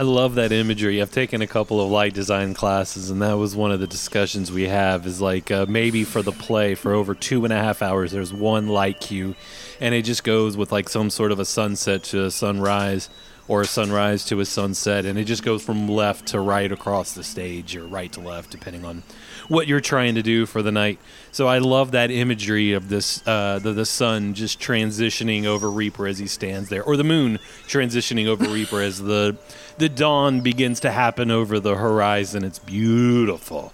[0.00, 1.02] I love that imagery.
[1.02, 4.50] I've taken a couple of light design classes, and that was one of the discussions
[4.50, 5.06] we have.
[5.06, 8.32] Is like uh, maybe for the play for over two and a half hours, there's
[8.32, 9.34] one light cue,
[9.78, 13.10] and it just goes with like some sort of a sunset to a sunrise,
[13.46, 17.12] or a sunrise to a sunset, and it just goes from left to right across
[17.12, 19.02] the stage, or right to left, depending on
[19.48, 20.98] what you're trying to do for the night.
[21.32, 26.06] So I love that imagery of this uh, the the sun just transitioning over Reaper
[26.06, 29.36] as he stands there, or the moon transitioning over Reaper as the
[29.80, 32.44] the dawn begins to happen over the horizon.
[32.44, 33.72] It's beautiful,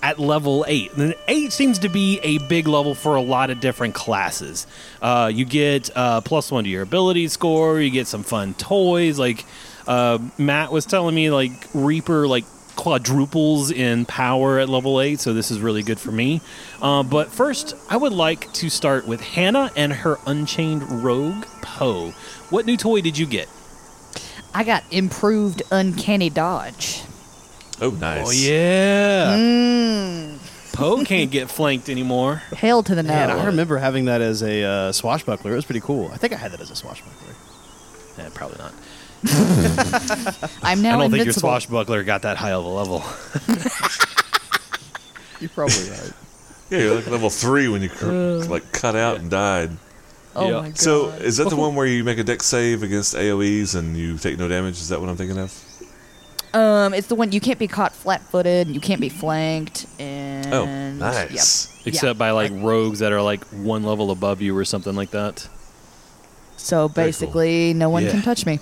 [0.03, 0.93] at level 8?
[0.95, 4.67] And 8 seems to be a big level for a lot of different classes.
[5.01, 9.19] Uh, you get uh, plus 1 to your ability score, you get some fun toys.
[9.19, 9.45] Like
[9.87, 12.45] uh, Matt was telling me, like Reaper, like
[12.77, 16.41] quadruples in power at level 8, so this is really good for me.
[16.81, 22.11] Uh, but first, I would like to start with Hannah and her Unchained Rogue Poe.
[22.51, 23.49] What new toy did you get?
[24.55, 27.03] I got improved uncanny dodge.
[27.81, 28.27] Oh, nice.
[28.29, 29.37] Oh, yeah.
[30.73, 32.37] Poe can't get flanked anymore.
[32.57, 33.09] Hell to the no.
[33.09, 35.53] Man, I remember having that as a uh, swashbuckler.
[35.53, 36.11] It was pretty cool.
[36.13, 37.35] I think I had that as a swashbuckler.
[38.19, 38.73] Yeah, probably not.
[40.63, 42.99] I'm now I don't think your swashbuckler got that high of a level.
[45.41, 46.13] You're probably right.
[46.71, 48.07] Yeah, you're like level three when you cr-
[48.49, 49.71] like cut out and died.
[50.37, 50.61] oh Yeah.
[50.61, 50.79] my god.
[50.79, 54.17] So is that the one where you make a Dex save against AOE's and you
[54.19, 54.75] take no damage?
[54.75, 55.53] Is that what I'm thinking of?
[56.55, 60.67] um, it's the one you can't be caught flat-footed, you can't be flanked, and Oh,
[60.67, 61.75] nice.
[61.79, 61.87] Yep.
[61.89, 65.49] Except by like rogues that are like one level above you or something like that.
[66.57, 67.09] So Very cool.
[67.09, 68.11] basically, no one Yeah.
[68.13, 68.61] can touch me.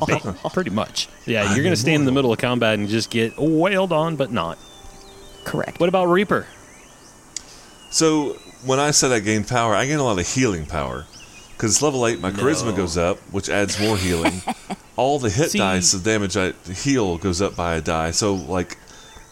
[0.52, 1.08] Pretty much.
[1.26, 4.16] Yeah, you're going to stand in the middle of combat and just get wailed on,
[4.16, 4.58] but not.
[5.44, 5.80] Correct.
[5.80, 6.46] What about Reaper?
[7.90, 8.34] So
[8.64, 11.06] when I said I gained power, I gain a lot of healing power.
[11.52, 12.76] Because it's level 8, my charisma No.
[12.76, 14.42] goes up, which adds more healing.
[14.96, 18.10] All the hit See- dice, the damage I heal goes up by a die.
[18.10, 18.78] So, like,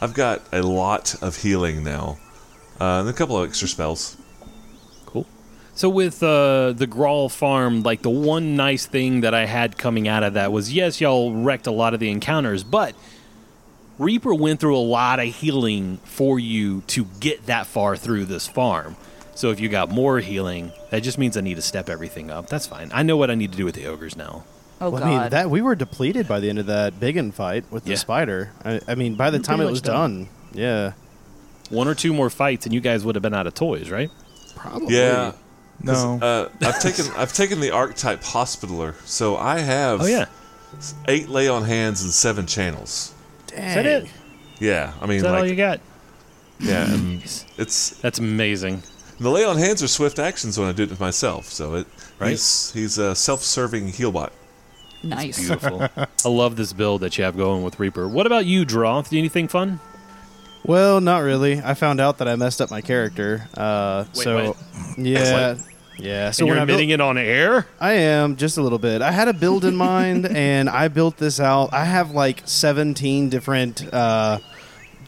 [0.01, 2.19] I've got a lot of healing now.
[2.81, 4.17] Uh, and a couple of extra spells.
[5.71, 5.77] Cool.
[5.79, 10.09] So with uh, the Graul farm, like the one nice thing that I had coming
[10.09, 12.95] out of that was yes, y'all wrecked a lot of the encounters, but
[13.99, 18.49] Reaper went through a lot of healing for you to get that far through this
[18.49, 18.97] farm.
[19.35, 22.49] So if you got more healing, that just means I need to step everything up.
[22.49, 22.91] That's fine.
[22.93, 24.45] I know what I need to do with the ogres now.
[24.81, 25.03] oh well, god.
[25.09, 27.91] I mean, that we were depleted by the end of that biggin fight with the
[27.91, 27.97] Yeah.
[27.97, 28.53] spider.
[28.65, 30.25] I, I mean, by the We're time it was done.
[30.25, 30.93] done, yeah,
[31.71, 34.11] One or two more fights, and you guys would have been out of toys, right?
[34.57, 34.95] probably.
[34.97, 35.33] Yeah.
[35.85, 36.19] 'Cause, No.
[36.21, 40.27] Uh, I've taken I've taken the archetype hospitaler, so I have Oh yeah.
[41.09, 43.13] eight lay on hands and seven channels.
[43.47, 43.59] Dang.
[43.69, 44.09] Is that it?
[44.59, 45.81] Yeah, I mean Is that all you like got?
[46.61, 46.87] yeah,
[47.59, 48.83] it's That's amazing.
[49.19, 51.47] the lay on hands are swift actions when I do it with myself.
[51.47, 51.87] So it
[52.19, 52.31] Right.
[52.33, 54.33] he's he's a self-serving heal bot.
[55.03, 55.39] nice.
[55.39, 55.89] Beautiful.
[55.97, 58.07] I love this build that you have going with Reaper.
[58.07, 59.11] What about you, Droth?
[59.15, 59.81] Anything fun?
[60.63, 61.63] Well, not really.
[61.63, 63.49] I found out that I messed up my character.
[63.57, 64.99] Uh, Wait, so, what?
[64.99, 65.57] yeah,
[66.03, 66.31] yeah.
[66.31, 67.67] So and you're when I built- it on air?
[67.81, 69.03] I am just a little bit.
[69.03, 71.73] I had a build in mind, and I built this out.
[71.73, 74.39] I have like 17 different uh,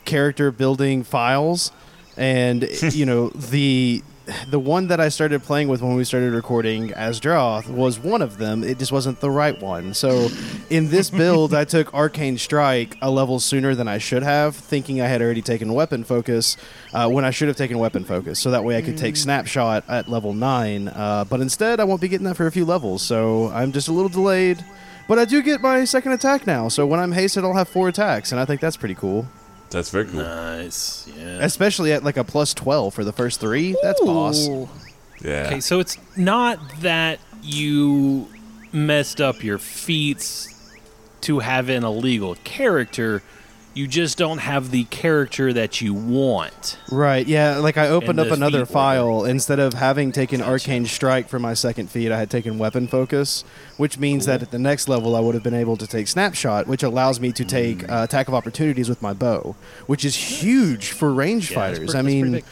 [0.04, 1.72] character building files,
[2.16, 4.02] and you know the
[4.48, 8.22] the one that I started playing with when we started recording as Droth was one
[8.22, 8.62] of them.
[8.62, 9.94] It just wasn't the right one.
[9.94, 10.28] So
[10.70, 15.00] in this build, I took Arcane Strike a level sooner than I should have, thinking
[15.00, 16.56] I had already taken Weapon Focus
[16.92, 18.38] uh, when I should have taken Weapon Focus.
[18.38, 20.88] So that way I could take Snapshot at level 9.
[20.88, 23.02] Uh, but instead, I won't be getting that for a few levels.
[23.02, 24.64] So I'm just a little delayed.
[25.08, 26.68] But I do get my second attack now.
[26.68, 28.30] So when I'm hasted, I'll have four attacks.
[28.30, 29.26] And I think that's pretty cool.
[29.72, 30.20] That's very cool.
[30.20, 31.08] Nice.
[31.16, 31.38] Yeah.
[31.40, 33.74] Especially at like a plus 12 for the first three.
[33.82, 34.48] That's boss.
[34.48, 34.68] Ooh.
[35.22, 35.46] Yeah.
[35.46, 38.28] Okay, so it's not that you
[38.72, 40.48] messed up your feats
[41.22, 43.22] to have an illegal character.
[43.74, 46.78] You just don't have the character that you want.
[46.90, 47.56] Right, yeah.
[47.56, 49.24] Like I opened up another file.
[49.24, 53.44] Instead of having taken Arcane Strike for my second feat, I had taken Weapon Focus,
[53.78, 56.66] which means that at the next level I would have been able to take Snapshot,
[56.66, 57.90] which allows me to take Mm.
[58.00, 59.56] uh, Attack of Opportunities with my bow,
[59.86, 61.90] which is huge for range Yeah, fighters.
[61.92, 62.42] pre- I mean,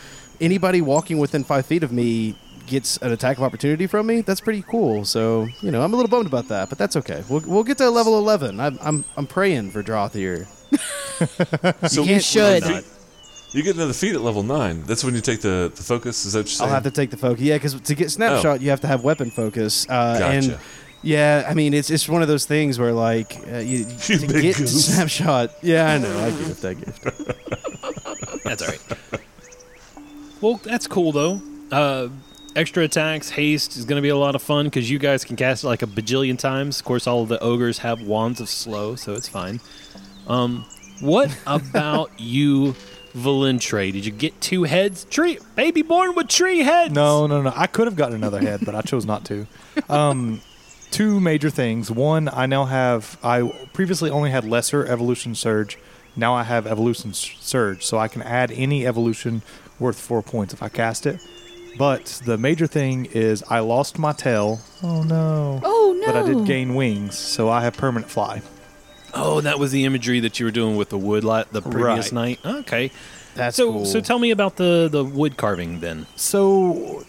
[0.40, 2.34] anybody walking within five feet of me
[2.66, 4.22] gets an Attack of Opportunity from me.
[4.22, 5.04] That's pretty cool.
[5.04, 7.22] So you know, I'm a little bummed about that, but that's okay.
[7.28, 8.58] We'll, we'll get to level 11.
[8.58, 10.46] I'm I'm, I'm praying for Droth here.
[11.88, 12.62] So You should.
[12.62, 12.84] Not.
[13.52, 14.84] You get another feat at level nine.
[14.84, 16.24] That's when you take the, the focus.
[16.24, 17.42] Is that what you're I'll have to take the focus.
[17.42, 19.86] Yeah, because to get snapshot, you have to have weapon focus.
[19.90, 20.24] Uh, Gotcha.
[20.52, 20.58] And
[21.02, 24.26] yeah, I mean, it's it's one of those things where like uh, you, You to
[24.26, 24.94] get to goose.
[24.94, 25.50] snapshot.
[25.62, 26.18] Yeah, I know.
[26.20, 26.62] I gift.
[26.62, 28.44] that gift.
[28.44, 29.22] That's all right.
[30.40, 31.42] well, that's cool though.
[31.72, 32.08] Uh,
[32.56, 35.36] extra attacks, haste is going to be a lot of fun because you guys can
[35.36, 36.78] cast it like a bajillion times.
[36.78, 39.60] Of course, all of the ogres have wands of slow, so it's fine.
[40.30, 40.64] Um,
[41.00, 42.76] what about you,
[43.14, 43.92] Valentre?
[43.92, 45.04] Did you get two heads?
[45.04, 46.94] Tree baby born with tree heads.
[46.94, 47.52] No, no, no.
[47.54, 49.46] I could have gotten another head, but I chose not to.
[49.88, 50.40] Um,
[50.92, 51.90] two major things.
[51.90, 53.18] One, I now have.
[53.22, 55.78] I previously only had lesser evolution surge.
[56.14, 59.42] Now I have evolution surge, so I can add any evolution
[59.78, 61.20] worth four points if I cast it.
[61.78, 64.60] But the major thing is I lost my tail.
[64.82, 65.60] Oh no!
[65.64, 66.06] Oh no!
[66.06, 68.42] But I did gain wings, so I have permanent fly.
[69.14, 72.12] Oh, that was the imagery that you were doing with the wood lot the previous
[72.12, 72.38] Right.
[72.44, 72.58] night.
[72.60, 72.90] Okay.
[73.34, 73.84] That's so cool.
[73.86, 76.06] so tell me about the the wood carving then.
[76.16, 77.04] So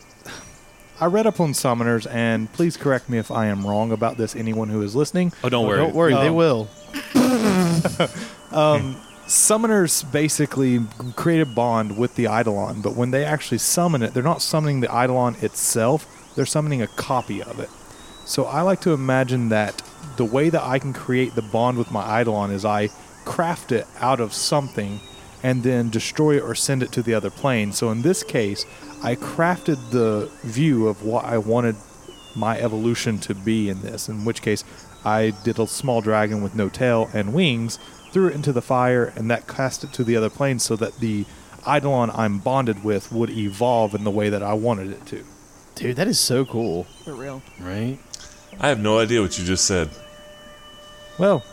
[0.99, 4.35] I read up on summoners, and please correct me if I am wrong about this.
[4.35, 5.77] Anyone who is listening, Oh, don't worry.
[5.79, 6.69] Don't worry, they Um, will.
[8.51, 8.95] um,
[9.27, 10.79] summoners basically
[11.15, 14.81] create a bond with the Eidolon, but when they actually summon it, they're not summoning
[14.81, 17.69] the Eidolon itself, they're summoning a copy of it.
[18.25, 19.81] So I like to imagine that
[20.21, 22.89] the way that I can create the bond with my Eidolon is I
[23.25, 24.99] craft it out of something
[25.41, 27.71] and then destroy it or send it to the other plane.
[27.71, 28.63] So in this case,
[29.01, 31.75] I crafted the view of what I wanted
[32.35, 34.63] my evolution to be in this, in which case
[35.03, 37.79] I did a small dragon with no tail and wings,
[38.11, 40.99] threw it into the fire, and that cast it to the other plane so that
[40.99, 41.25] the
[41.67, 45.25] Eidolon I'm bonded with would evolve in the way that I wanted it to.
[45.73, 46.83] Dude, that is so cool.
[47.05, 47.41] For real.
[47.59, 47.97] Right?
[48.59, 49.89] I have no idea what you just said.
[51.17, 51.43] Well,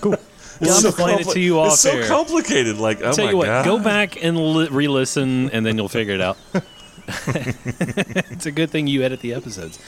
[0.00, 0.16] cool.
[0.60, 2.06] We'll so explain it to you off It's so air.
[2.06, 2.78] complicated.
[2.78, 3.64] Like, oh Tell my you what, god.
[3.64, 6.36] go back and li- re-listen, and then you'll figure it out.
[7.26, 9.78] it's a good thing you edit the episodes.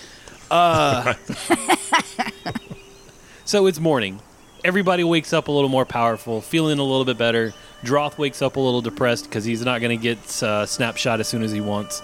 [0.51, 1.15] Uh,
[3.45, 4.21] so it's morning.
[4.65, 7.53] Everybody wakes up a little more powerful, feeling a little bit better.
[7.85, 11.29] Droth wakes up a little depressed because he's not going to get uh, snapshot as
[11.29, 12.01] soon as he wants.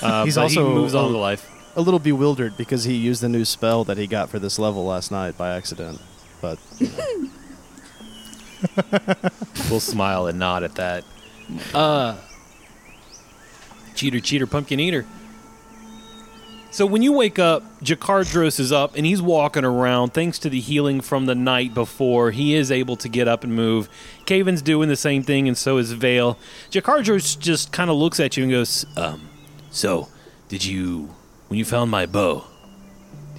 [0.00, 1.50] Uh, He's but also he moves on to life.
[1.78, 4.84] A little bewildered because he used the new spell that he got for this level
[4.84, 6.00] last night by accident.
[6.40, 6.58] But
[9.70, 11.04] We'll smile and nod at that.
[11.74, 12.16] Uh,
[13.94, 15.06] cheater, cheater, pumpkin eater.
[16.70, 20.12] So when you wake up, Jakardros is up and he's walking around.
[20.12, 23.54] Thanks to the healing from the night before, he is able to get up and
[23.54, 23.88] move.
[24.26, 26.38] Kaven's doing the same thing, and so is Vale.
[26.70, 29.28] Jakardros just kind of looks at you and goes, "Um,
[29.70, 30.08] so
[30.48, 31.14] did you,
[31.48, 32.44] when you found my bow,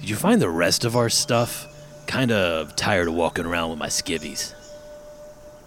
[0.00, 1.66] did you find the rest of our stuff?
[2.06, 4.54] Kind of tired of walking around with my skivvies."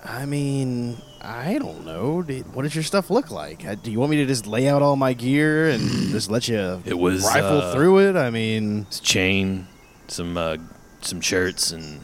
[0.05, 2.21] I mean, I don't know.
[2.21, 3.65] Did- What does your stuff look like?
[3.65, 5.81] Uh, Do you want me to just lay out all my gear and
[6.11, 8.15] just let you It was, rifle uh, through it?
[8.17, 9.67] I mean, It's chain,
[10.09, 10.57] some uh,
[10.99, 12.01] some shirts, and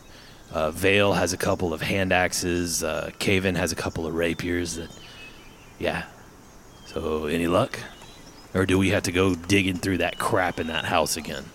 [0.53, 2.83] uh, Vale has a couple of hand axes.
[2.83, 4.75] Uh, Kaven has a couple of rapiers.
[4.75, 4.89] That,
[5.77, 6.03] yeah.
[6.85, 7.77] So any luck,
[8.53, 11.45] or do we have to go digging through that crap in that house again?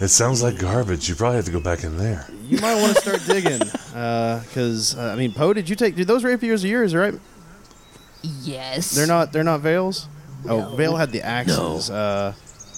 [0.00, 1.08] It sounds like garbage.
[1.08, 2.26] You probably have to go back in there.
[2.48, 5.94] You might want to start digging, because uh, I mean, Poe, did you take?
[5.94, 6.94] Did those rapiers of yours?
[6.94, 7.14] Right?
[8.22, 8.92] Yes.
[8.92, 9.32] They're not.
[9.32, 10.08] They're not Vale's.
[10.48, 10.74] Oh, No.
[10.76, 11.90] Vale had the axes.
[11.90, 12.32] Uh,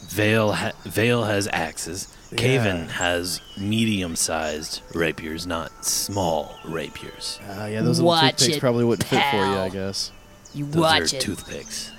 [0.09, 2.09] Vale ha- Vale has axes.
[2.33, 2.39] Yeah.
[2.39, 7.39] Kaven has medium-sized rapiers, not small rapiers.
[7.49, 10.11] uh, yeah, those little Watch toothpicks it, probably wouldn't fit for you, I guess.
[10.55, 11.21] You Those watch are it.
[11.21, 11.92] toothpicks.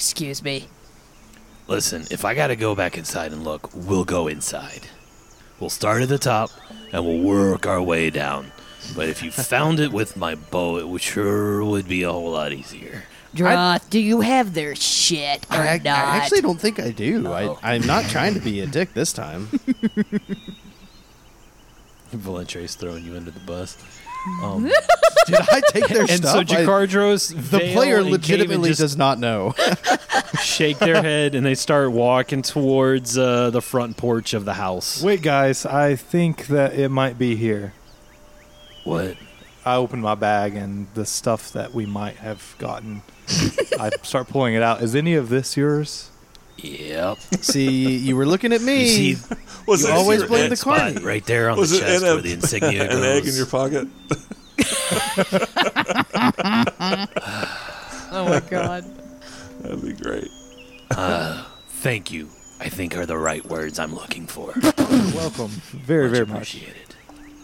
[0.00, 0.64] Excuse me.
[1.68, 4.86] Listen, if I gotta go back inside and look, we'll go inside.
[5.60, 6.48] We'll start at the top
[6.90, 8.50] and we'll work our way down.
[8.96, 12.30] But if you found it with my bow, it would sure would be a whole
[12.30, 13.02] lot easier.
[13.34, 15.84] Droth, do you have their shit or I, I not?
[15.86, 17.30] actually don't think I do.
[17.30, 19.50] I, I'm not trying to be a dick this time.
[22.10, 23.76] Valentre's throwing you under the bus.
[24.42, 24.64] Um,
[25.26, 26.32] Did I take their and stuff?
[26.32, 29.54] so I- Jakardros, the player legitimately does not know.
[30.42, 35.02] shake their head and they start walking towards uh, the front porch of the house.
[35.02, 37.72] Wait, guys, I think that it might be here.
[38.84, 39.16] What?
[39.64, 43.02] I open my bag and the stuff that we might have gotten.
[43.78, 44.82] I start pulling it out.
[44.82, 46.10] Is any of this yours?
[46.62, 47.18] Yep.
[47.42, 48.80] See, you were looking at me.
[48.82, 49.34] You see
[49.66, 51.00] Was You it always your blame the spot carny.
[51.04, 53.88] right there on Was the chest in a- the insignia an egg in your pocket?
[58.12, 58.84] Oh my god.
[59.60, 60.28] That'd be great.
[60.90, 62.28] Uh, thank you.
[62.58, 64.52] I think are the right words I'm looking for.
[65.14, 65.48] Welcome.
[65.70, 66.36] Very, Much very much.
[66.36, 66.94] appreciated.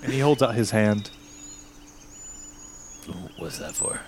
[0.02, 1.10] And he holds out his hand.
[3.38, 4.00] What's that for?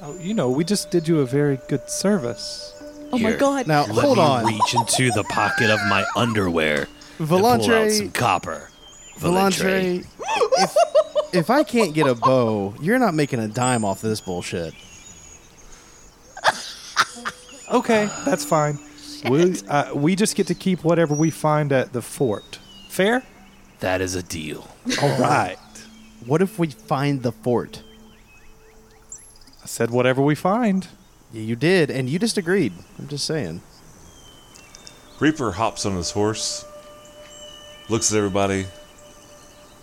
[0.00, 2.73] Oh, you know, we just did you a very good service.
[3.14, 3.38] Oh my Here.
[3.38, 3.68] god.
[3.68, 4.46] now, Let hold me on.
[4.46, 6.88] reach into the pocket of my underwear
[7.20, 8.68] and pull out some Volantre, copper.
[9.18, 10.04] Volantre,
[10.58, 10.74] if,
[11.32, 14.74] if I can't get a bow, you're not making a dime off this bullshit.
[17.70, 18.80] Okay, that's fine.
[19.30, 22.58] We, uh, we just get to keep whatever we find at the fort.
[22.88, 23.22] Fair?
[23.78, 24.66] That is a deal.
[25.00, 25.56] All right.
[26.26, 27.84] What if we find the fort?
[29.62, 30.88] I said whatever we find.
[31.34, 32.72] Yeah, you did, and you just agreed.
[32.98, 33.60] I'm just saying.
[35.20, 36.64] Reaper hops on his horse,
[37.88, 38.66] looks at everybody.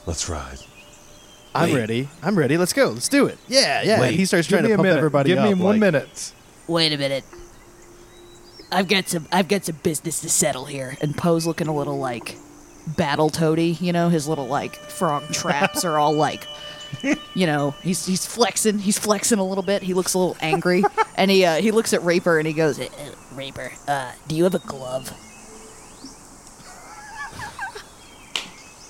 [0.05, 0.59] Let's ride.
[1.53, 1.77] I'm Wait.
[1.79, 2.09] ready.
[2.23, 2.57] I'm ready.
[2.57, 2.89] Let's go.
[2.89, 3.37] Let's do it.
[3.47, 3.99] Yeah, yeah.
[3.99, 4.15] Wait.
[4.15, 4.97] he starts Give trying to a pump minute.
[4.97, 5.45] everybody Give up.
[5.49, 6.33] me one like- minute.
[6.67, 7.25] Wait a minute.
[8.71, 9.27] I've got some.
[9.33, 10.95] I've got some business to settle here.
[11.01, 12.37] And Poe's looking a little like
[12.95, 16.47] battle toady, you know, his little like frog traps are all like
[17.33, 19.81] you know, he's he's flexing, he's flexing a little bit.
[19.83, 20.83] He looks a little angry.
[21.15, 24.35] and he uh, he looks at Raper and he goes, Uh, uh, Raper, uh, do
[24.35, 25.11] you have a glove?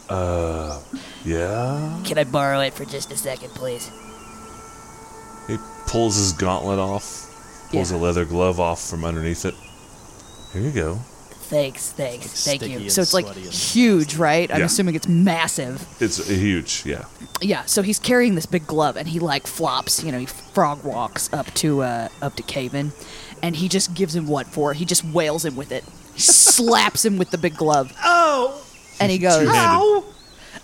[0.10, 0.80] Uh,
[1.24, 2.02] Yeah.
[2.04, 3.90] Can I borrow it for just a second, please?
[5.48, 7.98] He pulls his gauntlet off, pulls Yeah.
[7.98, 9.56] a leather glove off from underneath it.
[10.54, 11.00] Here you go.
[11.52, 12.80] Thanks, thanks, thank sticky you.
[12.80, 14.50] and So it's like sweaty and- huge, right?
[14.50, 14.66] I'm Yeah.
[14.68, 15.86] assuming it's massive.
[16.00, 17.04] It's huge, yeah.
[17.42, 20.84] Yeah, so he's carrying this big glove and he like flops, you know, he frog
[20.86, 22.92] walks up to uh up to Kaven
[23.44, 24.72] and he just gives him what for?
[24.74, 25.84] He just wails him with it.
[26.14, 26.22] He
[26.56, 27.92] slaps him with the big glove.
[28.02, 28.64] Oh.
[29.02, 30.04] And he goes, Two-handed.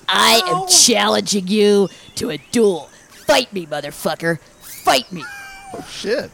[0.07, 2.89] I am challenging you to a duel.
[3.25, 4.39] Fight me, motherfucker.
[4.61, 5.25] Fight me.
[5.89, 6.31] Shit.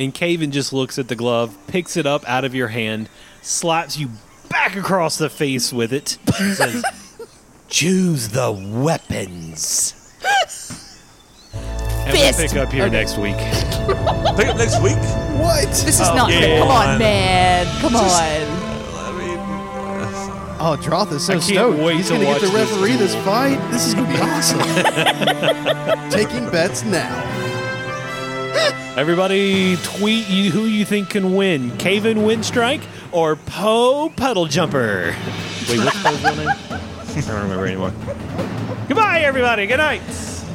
[0.00, 3.10] And Kaven just looks at the glove, picks it up out of your hand,
[3.42, 4.08] slaps you
[4.48, 6.16] back across the face with it,
[6.54, 6.82] says,
[7.68, 9.94] Choose the weapons.
[11.52, 13.36] And we'll pick up here next week.
[13.36, 14.96] Pick up next week.
[15.38, 15.68] What?
[15.68, 16.58] This is Oh, not yeah.
[16.60, 17.66] Come on, man.
[17.82, 18.66] Come on.
[20.62, 21.78] Oh, Droth is so I can't stoked.
[21.78, 23.56] wait He's gonna get the watch this referee this, fight.
[23.70, 24.60] This is gonna be awesome.
[26.10, 27.39] Taking bets now.
[28.96, 31.70] Everybody tweet you who you think can win.
[31.72, 32.82] Kaven Windstrike
[33.12, 35.14] or Poe Puddle Jumper.
[35.68, 36.48] Wait, what's Poe's real name?
[36.70, 37.92] I don't remember anymore.
[38.88, 39.66] Goodbye, everybody.
[39.66, 40.02] Good night.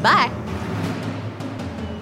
[0.04, 0.32] Bye.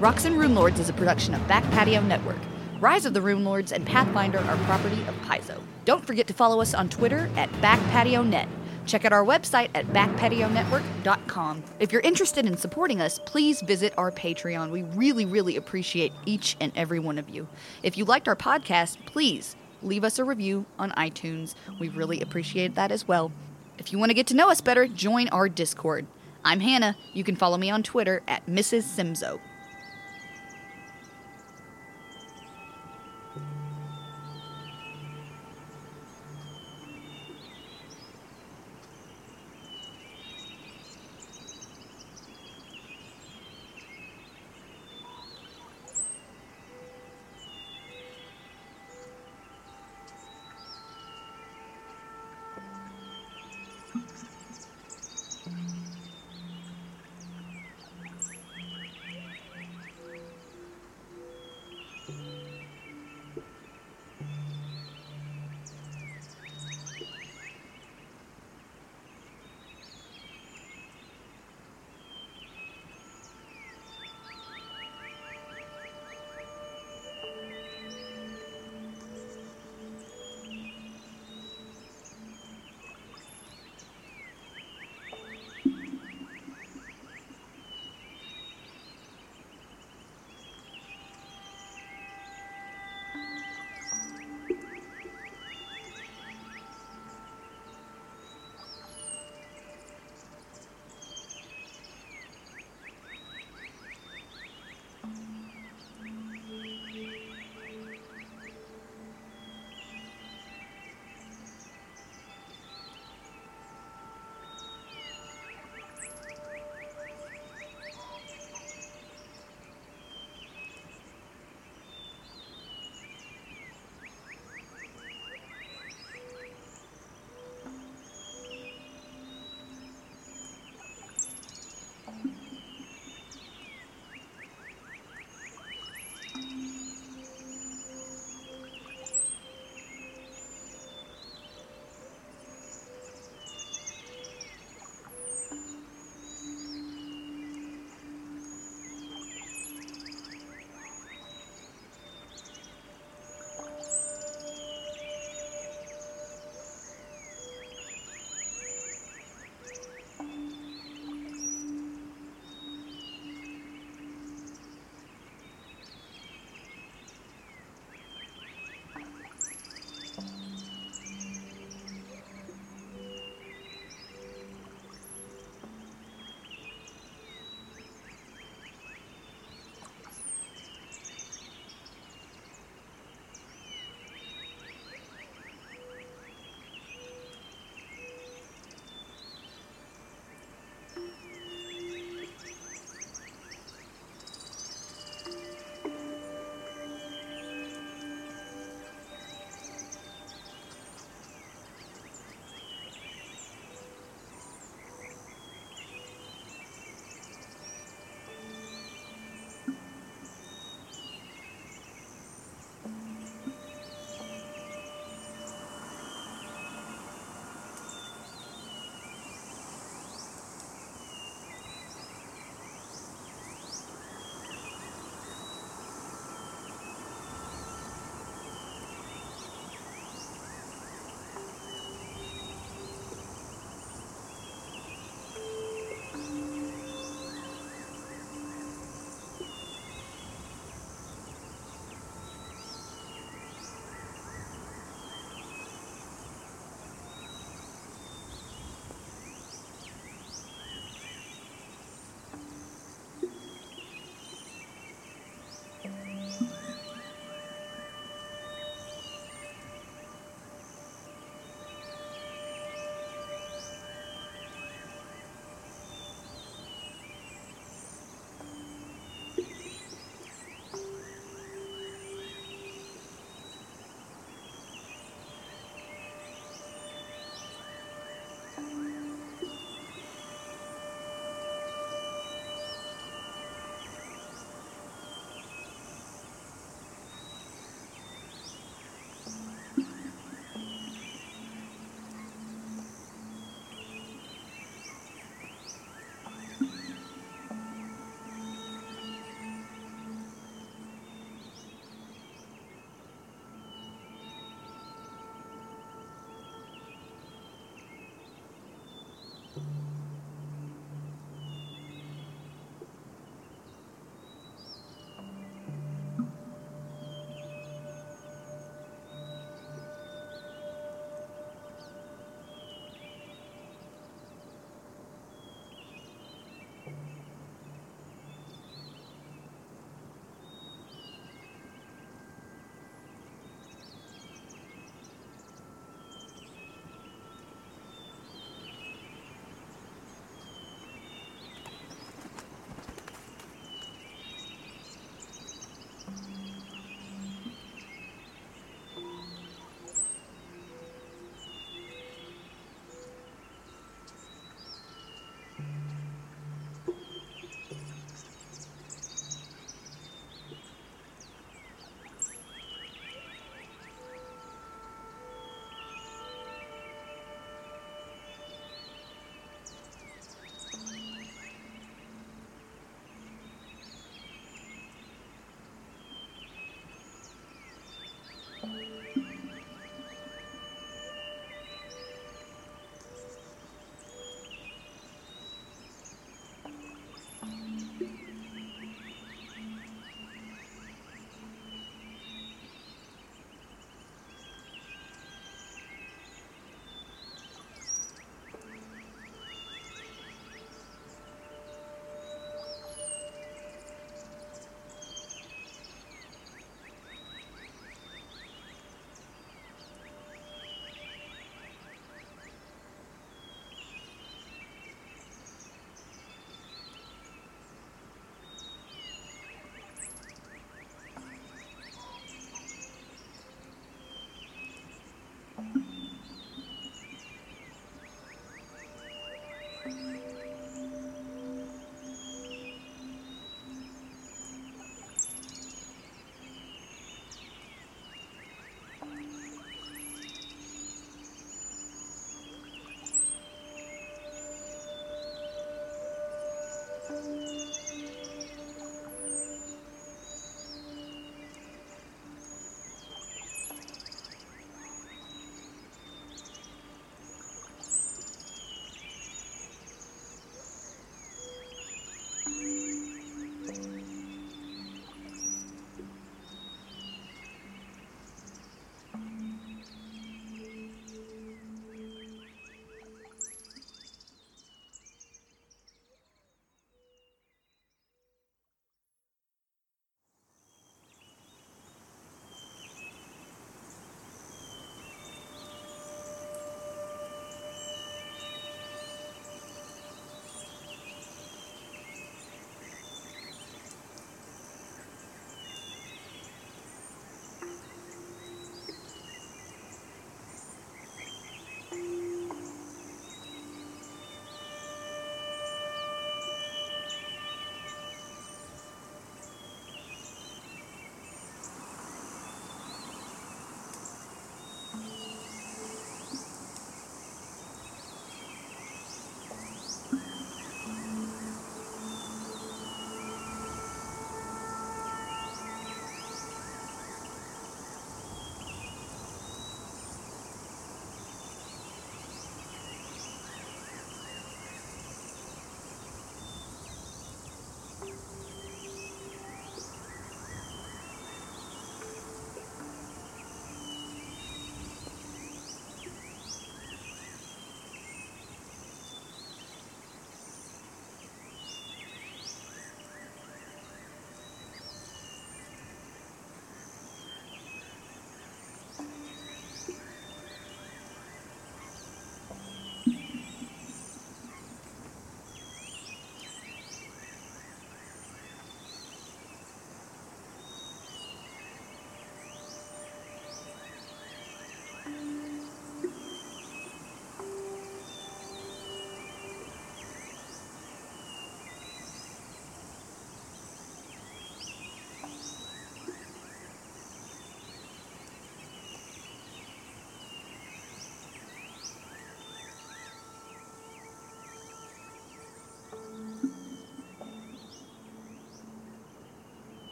[0.00, 2.38] Rocks and Rune Lords is a production of Back Patio Network.
[2.80, 5.60] Rise of the Runelords and Pathfinder are property of Paizo.
[5.84, 8.48] Don't forget to follow us on Twitter at BackPatioNet.
[8.86, 11.64] Check out our website at backpationetwork.com.
[11.80, 14.70] If you're interested in supporting us, please visit our Patreon.
[14.70, 17.48] We really, really appreciate each and every one of you.
[17.82, 21.54] If you liked our podcast, please leave us a review on iTunes.
[21.78, 23.32] We really appreciate that as well.
[23.78, 26.06] If you want to get to know us better, join our Discord.
[26.44, 26.96] I'm Hannah.
[27.12, 28.82] You can follow me on Twitter at Mrs.
[28.82, 29.40] Simzo.